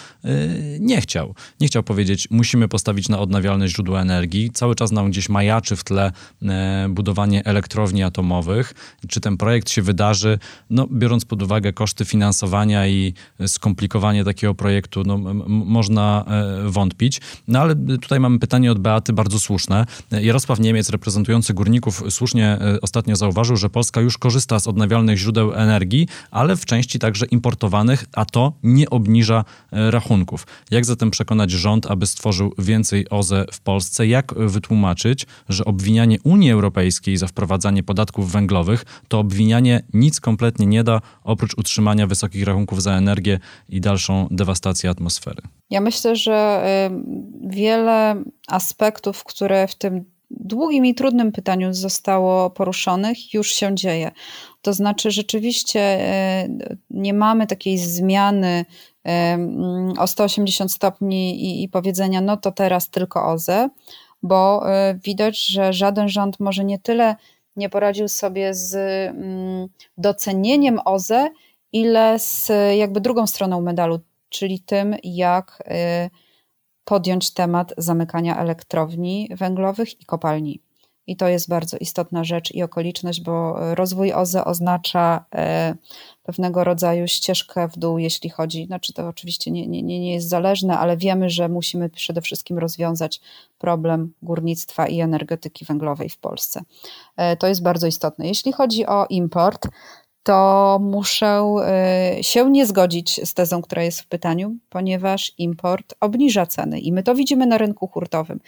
[0.80, 1.36] nie chciał.
[1.60, 4.52] Nie chciał powiedzieć, musimy postawić na odnawialne źródła energii.
[4.52, 8.74] Cały czas nam gdzieś majaczy w tle e, budowanie elektrowni atomowych.
[9.08, 10.40] Czy ten projekt się wydarzy?
[10.70, 13.14] No, biorąc pod uwagę koszty finansowania i
[13.48, 17.22] skomplikowanie takiego projektu, no, można e, wątpić.
[17.48, 19.86] No ale tutaj mamy pytanie od Beaty bardzo słuszne.
[20.12, 25.54] Jarosław Niemiec, reprezentujący górników, słusznie e, ostatnio zauważył, że Polska już korzysta z odnawialnych źródeł
[25.54, 30.48] energii, ale w części także importowanych, a to nie obniża rachunków.
[30.72, 34.08] Jak zatem przekonać rząd, aby stworzył więcej OZE w Polsce?
[34.08, 35.03] Jak wytłumaczyć,
[35.50, 41.58] że obwinianie Unii Europejskiej za wprowadzanie podatków węglowych to obwinianie nic kompletnie nie da, oprócz
[41.58, 43.40] utrzymania wysokich rachunków za energię
[43.70, 45.42] i dalszą dewastację atmosfery.
[45.70, 46.64] Ja myślę, że
[47.44, 48.16] wiele
[48.48, 54.12] aspektów, które w tym długim i trudnym pytaniu zostało poruszonych, już się dzieje.
[54.62, 56.00] To znaczy, rzeczywiście
[56.90, 58.66] nie mamy takiej zmiany
[59.98, 63.70] o 180 stopni i powiedzenia, no to teraz tylko OZE,
[64.24, 67.16] bo y, widać, że żaden rząd może nie tyle
[67.56, 71.30] nie poradził sobie z mm, docenieniem OZE,
[71.72, 76.10] ile z jakby drugą stroną medalu, czyli tym, jak y,
[76.84, 80.62] podjąć temat zamykania elektrowni węglowych i kopalni.
[81.08, 85.76] I to jest bardzo istotna rzecz i okoliczność, bo rozwój OZE oznacza e,
[86.24, 90.78] pewnego rodzaju ścieżkę w dół, jeśli chodzi, znaczy to oczywiście nie, nie, nie jest zależne,
[90.78, 93.22] ale wiemy, że musimy przede wszystkim rozwiązać
[93.58, 96.62] problem górnictwa i energetyki węglowej w Polsce.
[97.18, 98.28] E, to jest bardzo istotne.
[98.28, 99.68] Jeśli chodzi o import,
[100.24, 101.44] to muszę
[102.22, 107.04] się nie zgodzić z tezą, która jest w pytaniu, ponieważ import obniża ceny i my
[107.04, 108.40] to widzimy na rynku hurtowym.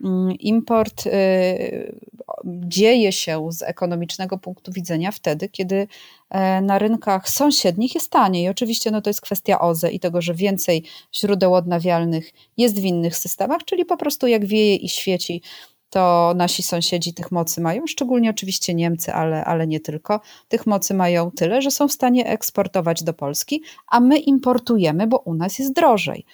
[0.00, 2.00] Mm, import y,
[2.44, 5.88] dzieje się z ekonomicznego punktu widzenia wtedy, kiedy
[6.30, 8.48] e, na rynkach sąsiednich jest taniej.
[8.48, 13.16] Oczywiście no to jest kwestia OZE i tego, że więcej źródeł odnawialnych jest w innych
[13.16, 15.42] systemach, czyli po prostu jak wieje i świeci,
[15.90, 20.20] to nasi sąsiedzi tych mocy mają, szczególnie oczywiście Niemcy, ale, ale nie tylko.
[20.48, 25.18] Tych mocy mają tyle, że są w stanie eksportować do Polski, a my importujemy, bo
[25.18, 26.24] u nas jest drożej.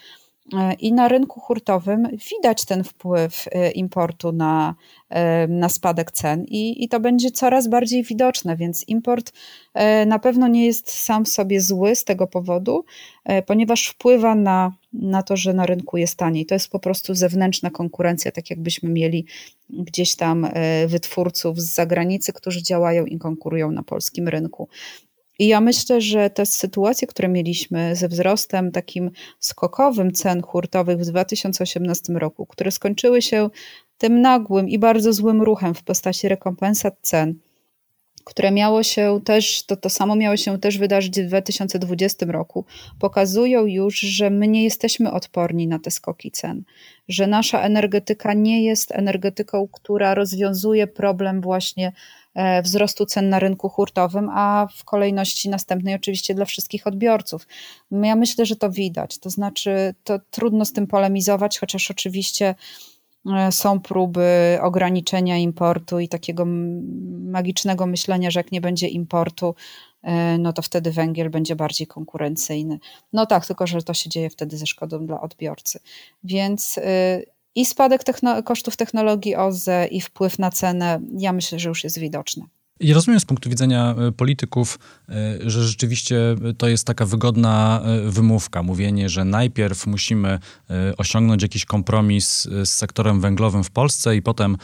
[0.55, 4.75] E, I na rynku hurtowym widać ten wpływ e, importu na,
[5.11, 9.33] e, na spadek cen, i, i to będzie coraz bardziej widoczne, więc import
[10.07, 12.85] na pewno nie jest sam sobie zły z tego powodu,
[13.47, 16.47] ponieważ wpływa na, na to, że na rynku jest taniej.
[16.47, 19.27] To jest po prostu zewnętrzna konkurencja, tak jakbyśmy mieli
[19.71, 20.47] gdzieś tam
[20.87, 24.69] wytwórców z zagranicy, którzy działają i konkurują na polskim rynku.
[25.39, 31.05] I ja myślę, że te sytuacje, które mieliśmy ze wzrostem takim skokowym cen hurtowych w
[31.05, 33.51] 2018 roku, które skończyły się
[33.99, 37.35] tym nagłym i bardzo złym ruchem w postaci rekompensat cen,
[38.29, 42.65] które miało się też, to, to samo miało się też wydarzyć w 2020 roku,
[42.99, 46.63] pokazują już, że my nie jesteśmy odporni na te skoki cen,
[47.09, 51.93] że nasza energetyka nie jest energetyką, która rozwiązuje problem właśnie
[52.63, 57.47] wzrostu cen na rynku hurtowym, a w kolejności następnej oczywiście dla wszystkich odbiorców.
[57.91, 62.55] Ja myślę, że to widać, to znaczy to trudno z tym polemizować, chociaż oczywiście
[63.37, 66.45] e, są próby ograniczenia importu i takiego
[67.31, 69.55] magicznego myślenia, że jak nie będzie importu,
[70.03, 72.79] e, no to wtedy węgiel będzie bardziej konkurencyjny.
[73.13, 75.81] No tak, tylko że to się dzieje wtedy ze szkodą dla odbiorcy.
[76.25, 76.81] Więc
[77.59, 81.99] i spadek techno kosztów technologii OZE i wpływ na cenę, ja myślę, że już jest
[81.99, 82.45] widoczny.
[82.81, 85.15] I rozumiem z punktu widzenia e, polityków, e,
[85.51, 86.17] że rzeczywiście
[86.59, 88.63] to jest taka wygodna e, wymówka.
[88.63, 90.39] Mówienie, że najpierw musimy
[90.99, 94.57] osiągnąć jakiś kompromis z sektorem węglowym w Polsce i potem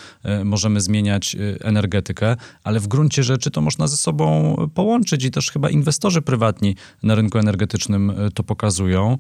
[0.44, 5.70] możemy zmieniać energetykę, ale w gruncie rzeczy to można ze sobą połączyć i też chyba
[5.70, 9.18] inwestorzy prywatni na rynku energetycznym to pokazują,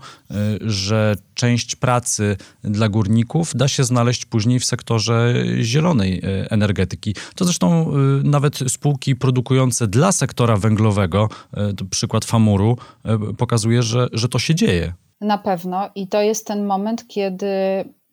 [0.60, 7.14] że część pracy dla górników da się znaleźć później w sektorze zielonej energetyki.
[7.34, 7.92] To zresztą
[8.24, 14.38] nawet z spółki produkujące dla sektora węglowego, e, przykład Famuru, e, pokazuje, że, że to
[14.38, 14.92] się dzieje.
[15.20, 17.46] Na pewno i to jest ten moment, kiedy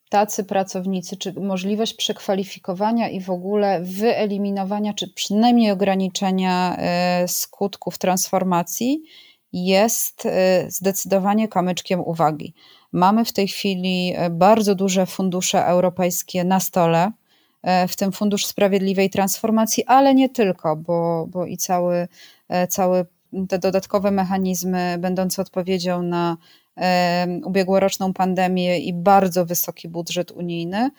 [0.10, 9.04] tacy pracownicy, czy możliwość przekwalifikowania i w ogóle wyeliminowania, czy przynajmniej ograniczenia e, skutków transformacji
[9.54, 10.28] jest
[10.68, 12.54] zdecydowanie kamyczkiem uwagi.
[12.92, 17.12] Mamy w tej chwili bardzo duże fundusze europejskie na stole,
[17.88, 22.08] w tym Fundusz Sprawiedliwej Transformacji, ale nie tylko, bo, bo i cały,
[22.50, 23.06] e, cały
[23.50, 26.38] te dodatkowe mechanizmy będące odpowiedzią na
[26.78, 30.90] e, ubiegłoroczną pandemię i bardzo wysoki budżet unijny,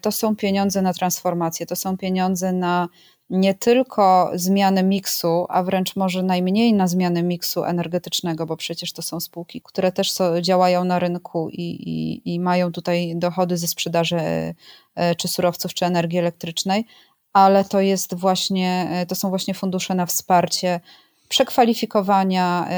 [0.00, 2.88] to są pieniądze na transformację, to są pieniądze na
[3.34, 9.02] nie tylko zmianę miksu, a wręcz może najmniej na zmianę miksu energetycznego, bo przecież to
[9.02, 14.16] są spółki, które też działają na rynku i, i, i, mają tutaj dochody ze sprzedaży
[14.16, 14.54] e,
[14.94, 16.86] e, czy surowców, czy energii elektrycznej,
[17.32, 20.80] ale to jest właśnie, e, to są właśnie fundusze na wsparcie
[21.28, 22.68] przekwalifikowania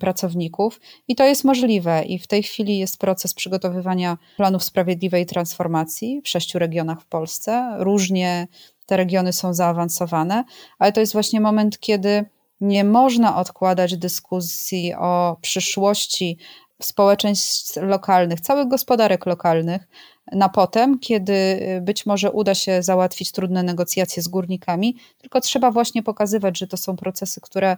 [0.00, 6.20] pracowników i to jest możliwe i w tej chwili jest proces przygotowywania planów sprawiedliwej transformacji
[6.24, 7.74] w sześciu regionach w Polsce.
[7.78, 8.46] Różnie
[8.86, 10.44] te regiony są zaawansowane,
[10.78, 12.24] ale to jest właśnie moment, kiedy
[12.60, 16.38] nie można odkładać dyskusji o przyszłości
[16.82, 19.88] społeczeństw lokalnych, całych gospodarek lokalnych
[20.32, 26.02] na potem, kiedy być może uda się załatwić trudne negocjacje z górnikami, tylko trzeba właśnie
[26.02, 27.76] pokazywać, że to są procesy, które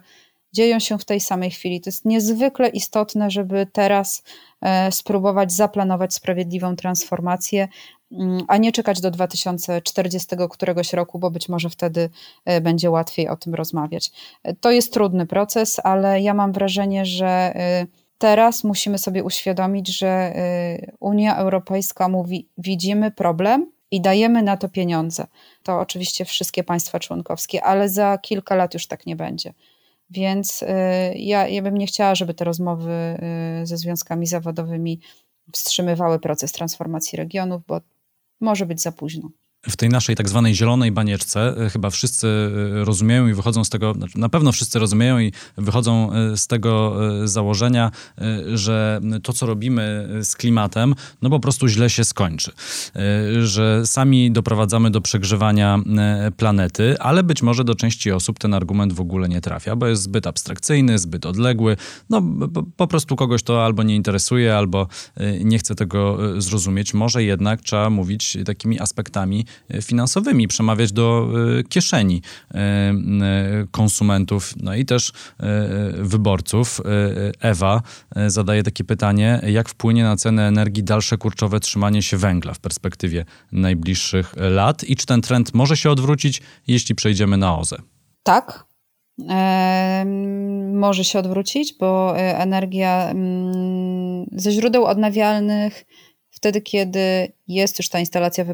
[0.53, 1.81] dzieją się w tej samej chwili.
[1.81, 4.23] To jest niezwykle istotne, żeby teraz
[4.61, 7.67] e, spróbować zaplanować sprawiedliwą transformację,
[8.47, 12.09] a nie czekać do 2040 któregoś roku, bo być może wtedy
[12.45, 14.11] e, będzie łatwiej o tym rozmawiać.
[14.43, 17.53] E, to jest trudny proces, ale ja mam wrażenie, że
[18.17, 20.33] teraz musimy sobie uświadomić, że
[20.99, 25.27] Unia Europejska mówi: widzimy problem, i dajemy na to pieniądze.
[25.63, 29.53] To oczywiście wszystkie państwa członkowskie, ale za kilka lat już tak nie będzie.
[30.09, 30.63] Więc
[31.15, 33.17] ja, ja bym nie chciała, żeby te rozmowy
[33.63, 34.99] ze związkami zawodowymi
[35.53, 37.81] wstrzymywały proces transformacji regionów, bo
[38.41, 39.29] może być za późno.
[39.69, 43.69] W tej naszej tak zwanej zielonej banieczce e, chyba wszyscy e, rozumieją i wychodzą z
[43.69, 47.91] tego, znaczy na pewno wszyscy rozumieją i wychodzą e, z tego założenia,
[48.53, 52.51] że to, co robimy z klimatem, no po prostu źle się skończy.
[53.43, 55.79] Że sami doprowadzamy do przegrzewania
[56.37, 60.01] planety, ale być może do części osób ten argument w ogóle nie trafia, bo jest
[60.01, 61.77] zbyt abstrakcyjny, zbyt odległy.
[62.09, 62.21] No
[62.77, 64.87] po prostu kogoś to albo nie interesuje, albo
[65.43, 66.93] nie chce tego zrozumieć.
[66.93, 69.45] Może jednak trzeba mówić takimi aspektami
[69.81, 71.27] finansowymi, przemawiać do
[71.59, 72.21] e, kieszeni
[72.53, 72.93] e, e,
[73.71, 75.11] konsumentów, no i też
[75.93, 76.81] wyborców.
[77.39, 77.81] Ewa
[78.27, 83.25] zadaje takie pytanie, jak wpłynie na cenę energii dalsze kurczowe trzymanie się węgla w perspektywie
[83.51, 87.77] najbliższych lat i czy ten trend może się odwrócić, jeśli przejdziemy na OZE?
[88.23, 88.65] Tak,
[90.73, 95.85] może się odwrócić, bo energia mm, ze źródeł odnawialnych
[96.35, 98.45] wtedy, kiedy jest już ta instalacja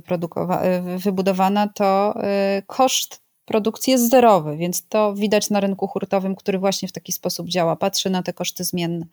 [0.98, 2.16] wybudowana, to
[2.58, 7.12] y, koszt produkcji jest zerowy, więc to widać na rynku hurtowym, który właśnie w taki
[7.12, 7.76] sposób działa.
[7.76, 9.06] Patrzy na te koszty zmienne.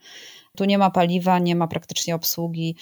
[0.57, 2.77] Tu nie ma paliwa, nie ma praktycznie obsługi,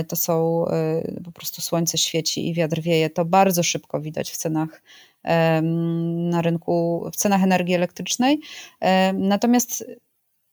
[0.00, 3.10] y, to są y, po prostu słońce świeci i wiatr wieje.
[3.10, 4.82] To bardzo szybko widać w cenach
[6.04, 8.40] na rynku, w cenach energii elektrycznej.
[9.14, 9.84] Natomiast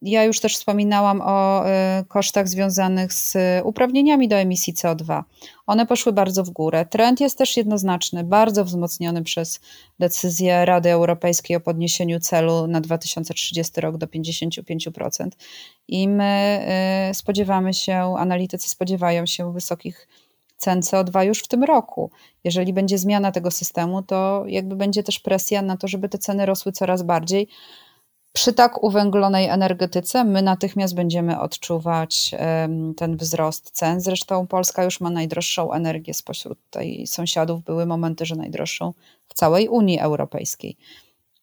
[0.05, 5.23] ja już też wspominałam o y, kosztach związanych z uprawnieniami do emisji CO2.
[5.67, 6.85] One poszły bardzo w górę.
[6.85, 9.59] Trend jest też jednoznaczny, bardzo wzmocniony przez
[9.99, 15.29] decyzję Rady Europejskiej o podniesieniu celu na 2030 rok do 55%.
[15.87, 16.65] I my
[17.11, 20.07] y, spodziewamy się, analitycy spodziewają się wysokich
[20.57, 22.11] cen CO2 już w tym roku.
[22.43, 26.45] Jeżeli będzie zmiana tego systemu, to jakby będzie też presja na to, żeby te ceny
[26.45, 27.47] rosły coraz bardziej
[28.35, 32.31] przy tak uwęglonej energetyce my natychmiast będziemy odczuwać
[32.97, 34.01] ten wzrost cen.
[34.01, 37.63] Zresztą Polska już ma najdroższą energię spośród tutaj sąsiadów.
[37.63, 38.93] Były momenty, że najdroższą
[39.27, 40.77] w całej Unii Europejskiej.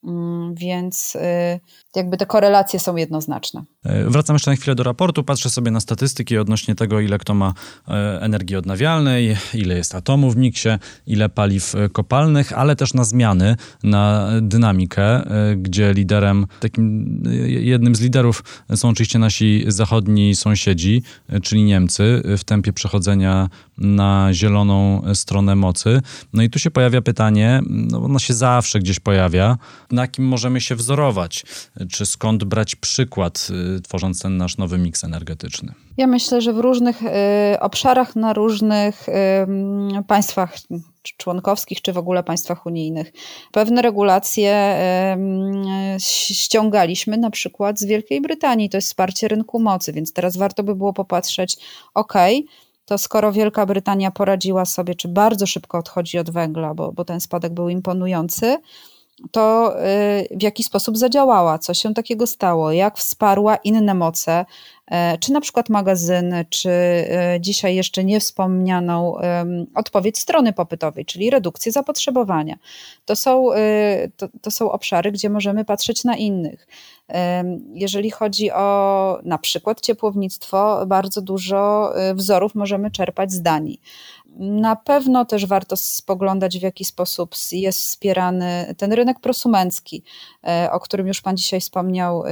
[0.05, 1.61] Mm, więc y,
[1.97, 3.65] jakby te korelacje są jednoznaczne.
[3.85, 5.25] E, wracam jeszcze na chwilę do raportu.
[5.25, 7.55] Patrzę sobie na statystyki odnośnie tego, ile kto ma
[7.89, 10.69] e, energii odnawialnej, ile jest atomów w miksie,
[11.07, 15.23] ile paliw e, kopalnych, ale też na zmiany, na dynamikę,
[15.57, 21.03] gdzie liderem, takim jednym z liderów są oczywiście nasi zachodni sąsiedzi,
[21.43, 26.03] czyli Niemcy, w tempie przechodzenia na zieloną stronę mocy.
[26.33, 29.59] No i tu się pojawia pytanie, no ono się zawsze gdzieś pojawia,
[29.91, 31.45] na kim możemy się wzorować,
[31.91, 33.49] czy skąd brać przykład,
[33.81, 35.75] tworząc ten nasz nowy miks energetyczny?
[35.97, 37.07] Ja myślę, że w różnych y,
[37.61, 39.07] obszarach, na różnych
[40.07, 40.57] państwach
[41.17, 43.13] członkowskich, czy w ogóle państwach unijnych.
[43.53, 44.77] Pewne regulacje
[45.99, 50.75] ściągaliśmy na przykład z Wielkiej Brytanii, to jest wsparcie rynku mocy, więc teraz warto by
[50.75, 51.57] było popatrzeć,
[51.95, 52.15] ok,
[52.85, 57.21] to skoro Wielka Brytania poradziła sobie, czy bardzo szybko odchodzi od węgla, bo, bo ten
[57.21, 58.57] spadek był imponujący,
[59.31, 64.45] to y, w jaki sposób zadziałała, co się takiego stało, jak wsparła inne moce,
[64.87, 69.17] e, czy na przykład magazyny, czy e, dzisiaj jeszcze nie wspomnianą
[69.75, 72.57] odpowiedź strony popytowej, czyli redukcję zapotrzebowania.
[73.05, 76.67] To są, y, to, to są obszary, gdzie możemy patrzeć na innych.
[77.75, 83.81] Jeżeli chodzi o na przykład ciepłownictwo, bardzo dużo y, wzorów możemy czerpać z Danii.
[84.39, 90.03] Na pewno też warto spoglądać, w jaki sposób jest wspierany ten rynek prosumencki,
[90.47, 92.27] e, o którym już Pan dzisiaj wspomniał.
[92.27, 92.31] E,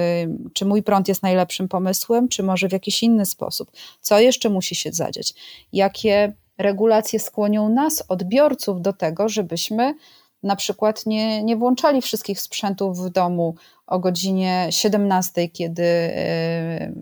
[0.53, 3.71] czy mój prąd jest najlepszym pomysłem, czy może w jakiś inny sposób?
[4.01, 5.35] Co jeszcze musi się zadziać?
[5.73, 9.95] Jakie regulacje skłonią nas, odbiorców, do tego, żebyśmy
[10.43, 13.55] na przykład nie, nie włączali wszystkich sprzętów w domu
[13.87, 16.93] o godzinie 17, kiedy e,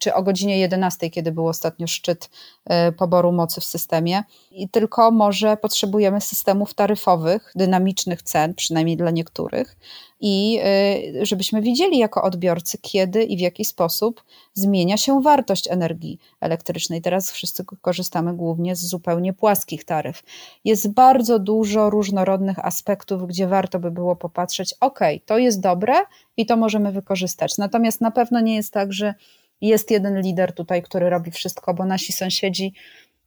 [0.00, 2.30] czy o godzinie 11, kiedy był ostatnio szczyt
[2.64, 4.22] e, poboru mocy w systemie.
[4.50, 9.76] I tylko może potrzebujemy systemów taryfowych, dynamicznych cen, przynajmniej dla niektórych,
[10.20, 16.18] i e, żebyśmy widzieli jako odbiorcy, kiedy i w jaki sposób zmienia się wartość energii
[16.40, 17.02] elektrycznej.
[17.02, 20.22] Teraz wszyscy korzystamy głównie z zupełnie płaskich taryf.
[20.64, 25.94] Jest bardzo dużo różnorodnych aspektów, gdzie warto by było popatrzeć, ok, to jest dobre
[26.36, 27.58] i to możemy wykorzystać.
[27.58, 29.14] Natomiast na pewno nie jest tak, że
[29.60, 32.74] jest jeden lider tutaj, który robi wszystko, bo nasi sąsiedzi,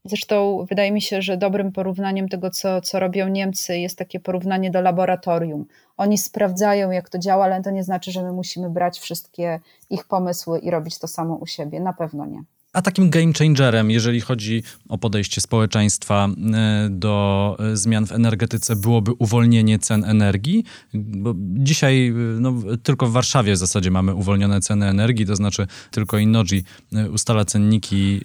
[0.06, 4.72] zresztą wydaje mi się, że dobrym porównaniem tego, co, co robią Niemcy, jest takie porównanie
[4.72, 5.66] do laboratorium.
[5.98, 10.06] Oni sprawdzają, jak to działa, ale to nie znaczy, że my musimy brać wszystkie ich
[10.06, 11.80] pomysły i robić to samo u siebie.
[11.80, 12.44] Na pewno nie.
[12.74, 18.76] A takim game changerem, jeżeli chodzi o podejście społeczeństwa e, do e, zmian w energetyce,
[18.76, 20.64] byłoby uwolnienie cen energii.
[20.94, 22.54] Bo dzisiaj e, no,
[22.84, 26.64] tylko w Warszawie w zasadzie mamy uwolnione ceny energii, to znaczy tylko Innoji
[27.12, 28.22] ustala cenniki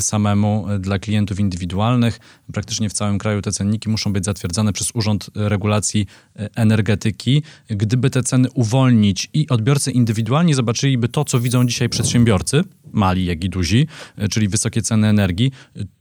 [0.00, 2.20] samemu dla klientów indywidualnych.
[2.52, 6.06] Praktycznie w całym kraju te cenniki muszą być zatwierdzane przez Urząd Regulacji
[6.54, 7.42] Energetyki.
[7.68, 13.44] Gdyby te ceny uwolnić i odbiorcy indywidualnie zobaczyliby to, co widzą dzisiaj przedsiębiorcy, mali jak
[13.44, 15.52] i duzi, e, czyli wysokie ceny energii,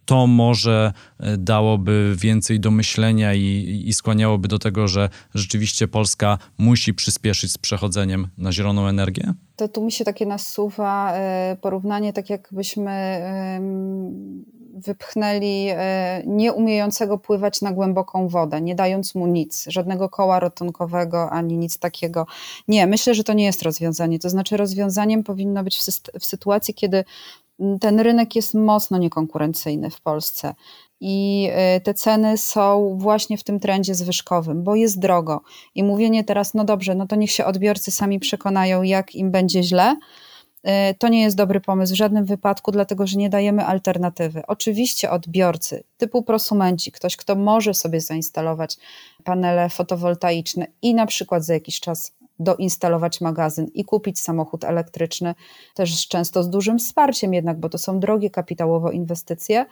[0.06, 6.38] to może e, dałoby więcej do myślenia i, i skłaniałoby do tego, że rzeczywiście Polska
[6.58, 9.34] musi przyspieszyć z przechodzeniem na zieloną energię?
[9.56, 12.92] To tu mi się takie nasuwa e, porównanie, tak jakbyśmy
[14.76, 15.68] wypchnęli
[16.26, 22.26] nieumiejącego pływać na głęboką wodę, nie dając mu nic, żadnego koła ratunkowego ani nic takiego.
[22.68, 24.20] Nie, myślę, że to nie jest rozwiązanie.
[24.20, 27.04] To znaczy, rozwiązaniem powinno być w, w sytuacji, kiedy
[27.82, 30.56] ten rynek jest mocno niekonkurencyjny w Polsce.
[31.02, 35.42] I y, te ceny są właśnie w tym trendzie zwyżkowym, bo jest drogo.
[35.76, 39.64] I mówienie teraz, no dobrze, no to niech się odbiorcy sami przekonają, jak im będzie
[39.64, 39.96] źle,
[41.00, 44.44] to nie jest dobry pomysł w żadnym wypadku, dlatego że nie dajemy alternatywy.
[44.48, 48.78] Oczywiście odbiorcy typu prosumenci, ktoś, kto może sobie zainstalować
[49.24, 55.36] panele fotowoltaiczne i na przykład za jakiś czas doinstalować magazyn i kupić samochód elektryczny,
[55.74, 59.66] też często z dużym wsparciem jednak, bo to są drogie kapitałowo inwestycje,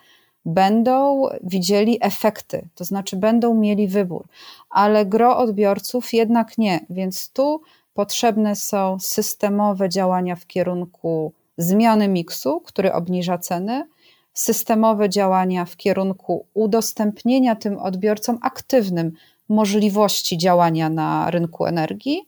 [0.46, 4.28] będą widzieli efekty, to znaczy będą mieli wybór,
[4.70, 7.62] ale gro odbiorców jednak nie, więc tu
[7.94, 13.88] potrzebne są systemowe działania w kierunku zmiany miksu, który obniża ceny,
[14.34, 19.12] systemowe działania w kierunku udostępnienia tym odbiorcom aktywnym
[19.50, 22.28] możliwości działania na rynku energii,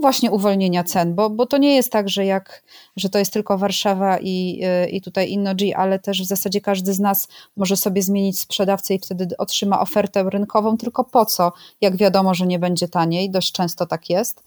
[0.00, 2.62] właśnie uwolnienia cen, bo, bo to nie jest tak, że, jak,
[2.96, 6.92] że to jest tylko Warszawa i, y, i tutaj InnoG, ale też w zasadzie każdy
[6.92, 11.96] z nas może sobie zmienić sprzedawcę i wtedy otrzyma ofertę rynkową, tylko po co, jak
[11.96, 14.42] wiadomo, że nie będzie taniej, dość często tak jest.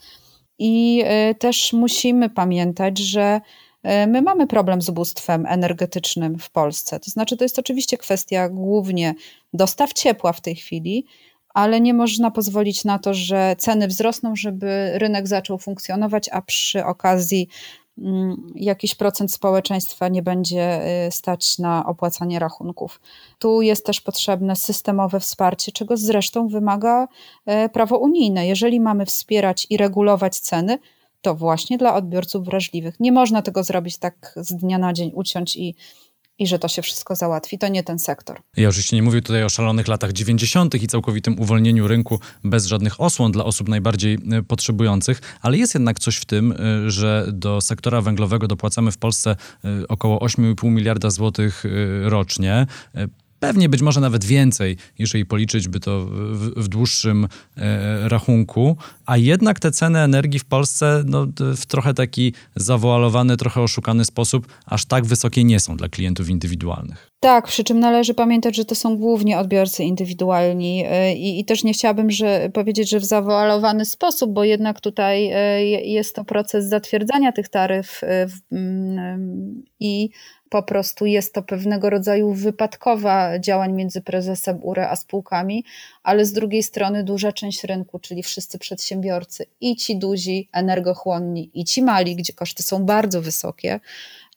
[0.63, 3.41] I y, też musimy pamiętać, że
[3.85, 6.99] y, My mamy problem z ubóstwem energetycznym w Polsce.
[6.99, 9.13] To znaczy, to jest oczywiście kwestia głównie
[9.53, 11.05] dostaw ciepła w tej chwili,
[11.53, 16.85] ale nie można pozwolić na to, że ceny wzrosną, żeby rynek zaczął funkcjonować, a przy
[16.85, 17.47] okazji
[18.55, 23.01] jakiś procent społeczeństwa nie będzie y, stać na opłacanie rachunków.
[23.39, 27.07] Tu jest też potrzebne systemowe wsparcie, czego zresztą wymaga
[27.65, 28.47] y, prawo unijne.
[28.47, 30.79] Jeżeli mamy wspierać i regulować ceny,
[31.21, 32.99] to właśnie dla odbiorców wrażliwych.
[32.99, 35.75] Nie można tego zrobić tak z dnia na dzień, uciąć i
[36.41, 37.57] i że to się wszystko załatwi.
[37.57, 38.41] To nie ten sektor.
[38.57, 40.75] Ja oczywiście nie mówię tutaj o szalonych latach 90.
[40.83, 45.99] i całkowitym uwolnieniu rynku bez żadnych osłon dla osób najbardziej e, potrzebujących, ale jest jednak
[45.99, 46.55] coś w tym, e,
[46.91, 51.63] że do sektora węglowego dopłacamy w Polsce e, około 8,5 miliarda złotych
[52.03, 52.67] rocznie.
[53.41, 57.27] Pewnie być może nawet więcej, jeżeli policzyć by to w, w dłuższym
[57.57, 61.27] e, rachunku, a jednak te ceny energii w Polsce no,
[61.57, 67.11] w trochę taki zawoalowany, trochę oszukany sposób aż tak wysokie nie są dla klientów indywidualnych.
[67.19, 71.63] Tak, przy czym należy pamiętać, że to są głównie odbiorcy indywidualni e, i, i też
[71.63, 76.69] nie chciałabym że, powiedzieć, że w zawoalowany sposób, bo jednak tutaj e, jest to proces
[76.69, 78.27] zatwierdzania tych taryf e,
[79.79, 80.09] i
[80.51, 85.63] po prostu jest to pewnego rodzaju wypadkowa działań między prezesem URE a spółkami,
[86.03, 91.65] ale z drugiej strony duża część rynku, czyli wszyscy przedsiębiorcy i ci duzi, energochłonni i
[91.65, 93.79] ci mali, gdzie koszty są bardzo wysokie,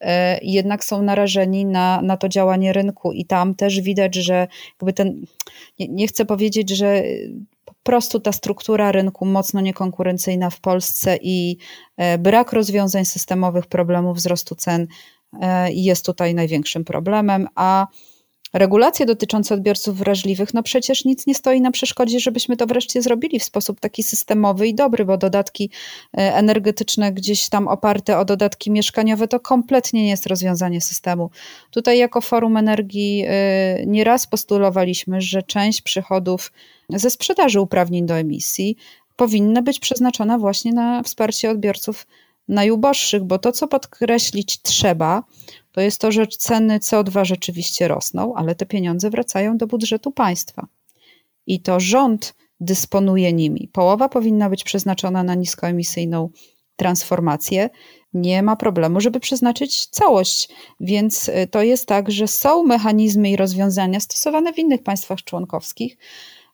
[0.00, 3.12] e, jednak są narażeni na, na to działanie rynku.
[3.12, 4.48] I tam też widać, że
[4.80, 5.26] jakby ten,
[5.78, 7.02] nie, nie chcę powiedzieć, że
[7.64, 11.56] po prostu ta struktura rynku mocno niekonkurencyjna w Polsce i
[11.96, 14.86] e, brak rozwiązań systemowych problemów wzrostu cen
[15.40, 17.86] E, jest tutaj największym problemem, a
[18.54, 23.40] regulacje dotyczące odbiorców wrażliwych, no przecież nic nie stoi na przeszkodzie, żebyśmy to wreszcie zrobili
[23.40, 25.70] w sposób taki systemowy i dobry, bo dodatki
[26.18, 31.30] e, energetyczne gdzieś tam oparte o dodatki mieszkaniowe to kompletnie nie jest rozwiązanie systemu.
[31.70, 36.52] Tutaj jako Forum Energii e, nieraz postulowaliśmy, że część przychodów
[36.90, 38.76] ze sprzedaży uprawnień do emisji
[39.16, 42.06] powinna być przeznaczona właśnie na wsparcie odbiorców
[42.48, 45.22] najuboższych, bo to, co podkreślić trzeba,
[45.72, 50.66] to jest to, że ceny CO2 rzeczywiście rosną, ale te pieniądze wracają do budżetu państwa.
[51.46, 53.68] I to rząd dysponuje nimi.
[53.72, 56.30] Połowa powinna być przeznaczona na niskoemisyjną
[56.76, 57.70] transformację.
[58.14, 60.48] Nie ma problemu, żeby przeznaczyć całość.
[60.80, 65.96] Więc y, to jest tak, że są mechanizmy i rozwiązania stosowane w innych państwach członkowskich,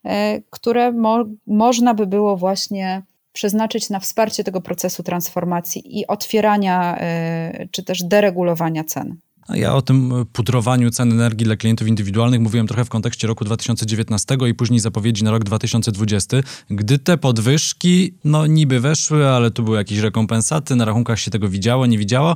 [0.05, 0.09] y,
[0.49, 3.03] które mo można by było właśnie
[3.33, 9.17] przeznaczyć na wsparcie tego procesu transformacji i otwierania e, czy też deregulowania cen.
[9.53, 14.37] Ja o tym pudrowaniu cen energii dla klientów indywidualnych mówiłem trochę w kontekście roku 2019
[14.49, 16.37] i później zapowiedzi na rok 2020,
[16.69, 21.49] gdy te podwyżki, no niby weszły, ale tu były jakieś rekompensaty, na rachunkach się tego
[21.49, 22.35] widziało, nie widziało.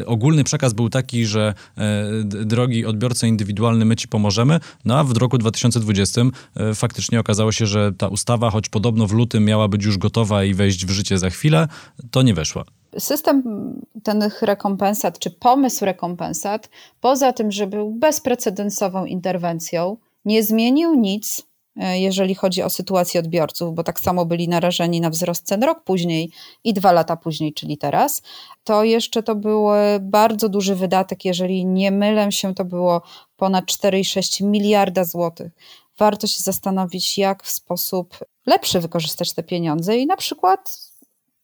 [0.00, 5.04] E, ogólny przekaz był taki, że e, drogi odbiorca indywidualny, my ci pomożemy, no a
[5.04, 6.22] w roku 2020
[6.56, 10.44] e, faktycznie okazało się, że ta ustawa, choć podobno w lutym miała być już gotowa
[10.44, 11.68] i wejść w życie za chwilę,
[12.10, 12.64] to nie weszła
[12.98, 13.42] system
[14.04, 16.68] tych rekompensat, czy pomysł rekompensat,
[17.00, 21.42] poza tym, że był bezprecedensową interwencją, nie zmienił nic,
[21.76, 25.84] e, jeżeli chodzi o sytuację odbiorców, bo tak samo byli narażeni na wzrost cen rok
[25.84, 26.30] później
[26.64, 28.22] i dwa lata później, czyli teraz,
[28.64, 29.66] to jeszcze to był
[30.00, 33.02] bardzo duży wydatek, jeżeli nie mylę się, to było
[33.36, 35.52] ponad 4,6 miliarda złotych.
[35.98, 40.78] Warto się zastanowić, jak w sposób lepszy wykorzystać te pieniądze i na przykład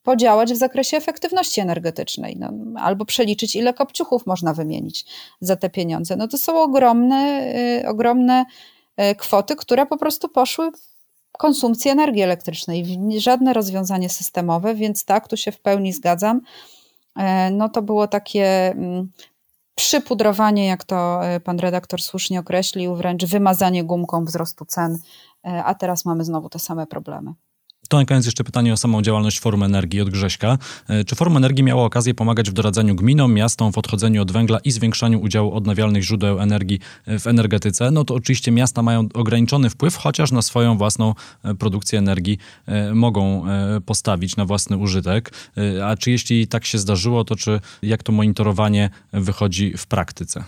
[0.03, 5.05] podziałać w zakresie efektywności energetycznej, no, albo przeliczyć, ile kopciuchów można wymienić
[5.41, 6.17] za te pieniądze.
[6.17, 8.45] No to są ogromne, y, ogromne
[9.01, 10.71] y, kwoty, które po prostu poszły
[11.35, 12.99] w konsumpcję energii elektrycznej.
[13.19, 16.41] Żadne rozwiązanie systemowe, więc tak, tu się w pełni zgadzam.
[17.17, 19.11] E, no to było takie mm,
[19.75, 24.99] przypudrowanie, jak to e, pan redaktor słusznie określił, wręcz wymazanie gumką wzrostu cen,
[25.45, 27.33] e, a teraz mamy znowu te same problemy.
[27.93, 30.59] To na koniec jeszcze pytanie o samą działalność Forum Energii od Grześka.
[30.89, 34.59] E, czy Forum Energii miało okazję pomagać w doradzaniu gminom, miastom w odchodzeniu od węgla
[34.59, 37.91] i zwiększaniu udziału odnawialnych źródeł energii e, w energetyce?
[37.91, 41.15] No to oczywiście miasta mają ograniczony wpływ, chociaż na swoją własną
[41.45, 42.39] e, produkcję energii
[42.95, 43.45] mogą
[43.87, 45.33] postawić na własny użytek.
[45.85, 50.45] A czy jeśli tak się zdarzyło, to czy jak to monitorowanie wychodzi w praktyce?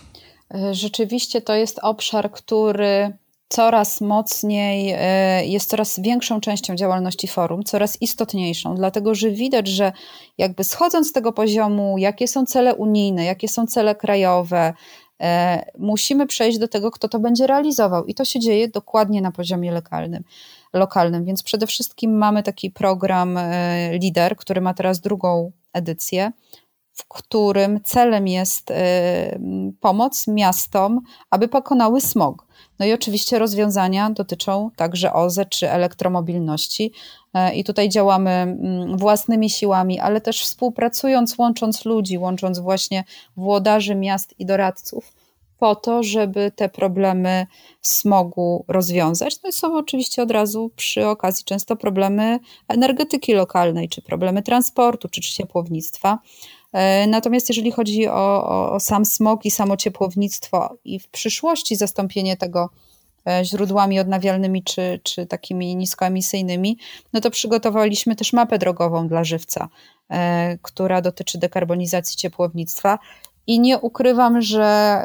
[0.71, 3.13] Rzeczywiście to jest obszar, który
[3.49, 9.91] coraz mocniej, e, jest coraz większą częścią działalności forum, coraz istotniejszą, dlatego że widać, że
[10.37, 14.73] jakby schodząc z tego poziomu, jakie są cele unijne, jakie są cele krajowe,
[15.21, 18.05] e, musimy przejść do tego, kto to będzie realizował.
[18.05, 20.23] I to się dzieje dokładnie na poziomie lokalnym.
[20.73, 21.25] lokalnym.
[21.25, 26.31] Więc przede wszystkim mamy taki program e, LIDER, który ma teraz drugą edycję,
[26.93, 28.73] w którym celem jest
[29.81, 32.44] pomoc miastom, aby pokonały smog.
[32.79, 36.91] No i oczywiście rozwiązania dotyczą także OZE czy elektromobilności.
[37.33, 43.03] E, I tutaj działamy mm, własnymi siłami, ale też współpracując, łącząc ludzi, łącząc właśnie
[43.37, 45.13] włodarzy miast i doradców,
[45.59, 47.47] po to, żeby te problemy
[47.81, 49.41] smogu rozwiązać.
[49.43, 55.09] No i są oczywiście od razu przy okazji często problemy energetyki lokalnej, czy problemy transportu,
[55.09, 56.19] czy, ciepłownictwa.
[56.75, 61.75] E, natomiast jeżeli chodzi o, o, o sam smog i samo ciepłownictwo i w przyszłości
[61.75, 62.69] zastąpienie tego
[63.27, 66.77] e, źródłami odnawialnymi czy, czy takimi niskoemisyjnymi,
[67.13, 69.69] no to przygotowaliśmy też mapę drogową dla żywca,
[70.09, 72.99] e, która dotyczy dekarbonizacji ciepłownictwa.
[73.47, 75.01] I nie ukrywam, że,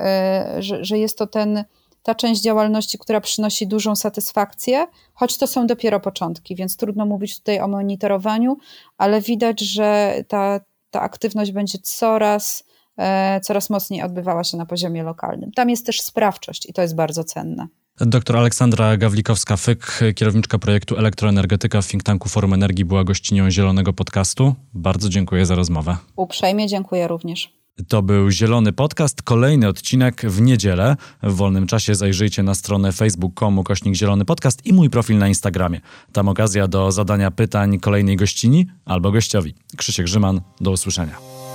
[0.58, 1.64] że, że jest to ten,
[2.02, 7.38] ta część działalności, która przynosi dużą satysfakcję, choć to są dopiero początki, więc trudno mówić
[7.38, 8.56] tutaj o monitorowaniu,
[8.98, 10.60] ale widać, że ta,
[10.90, 12.64] ta aktywność będzie coraz,
[12.96, 15.52] e, coraz mocniej odbywała się na poziomie lokalnym.
[15.52, 17.66] Tam jest też sprawczość i to jest bardzo cenne.
[18.00, 24.54] Doktor Aleksandra Gawlikowska-Fyk, kierowniczka projektu Elektroenergetyka w think tanku Forum Energii, była gościnią Zielonego Podcastu.
[24.74, 25.96] Bardzo dziękuję za rozmowę.
[26.16, 27.59] Uprzejmie dziękuję również.
[27.88, 30.96] To był Zielony Podcast, kolejny odcinek w niedzielę.
[31.22, 35.80] W wolnym czasie zajrzyjcie na stronę facebook.com kośnik Zielony Podcast i mój profil na Instagramie.
[36.12, 39.54] Tam okazja do zadania pytań kolejnej gościni albo gościowi.
[39.76, 41.49] Krzysiek Grzyman, do usłyszenia.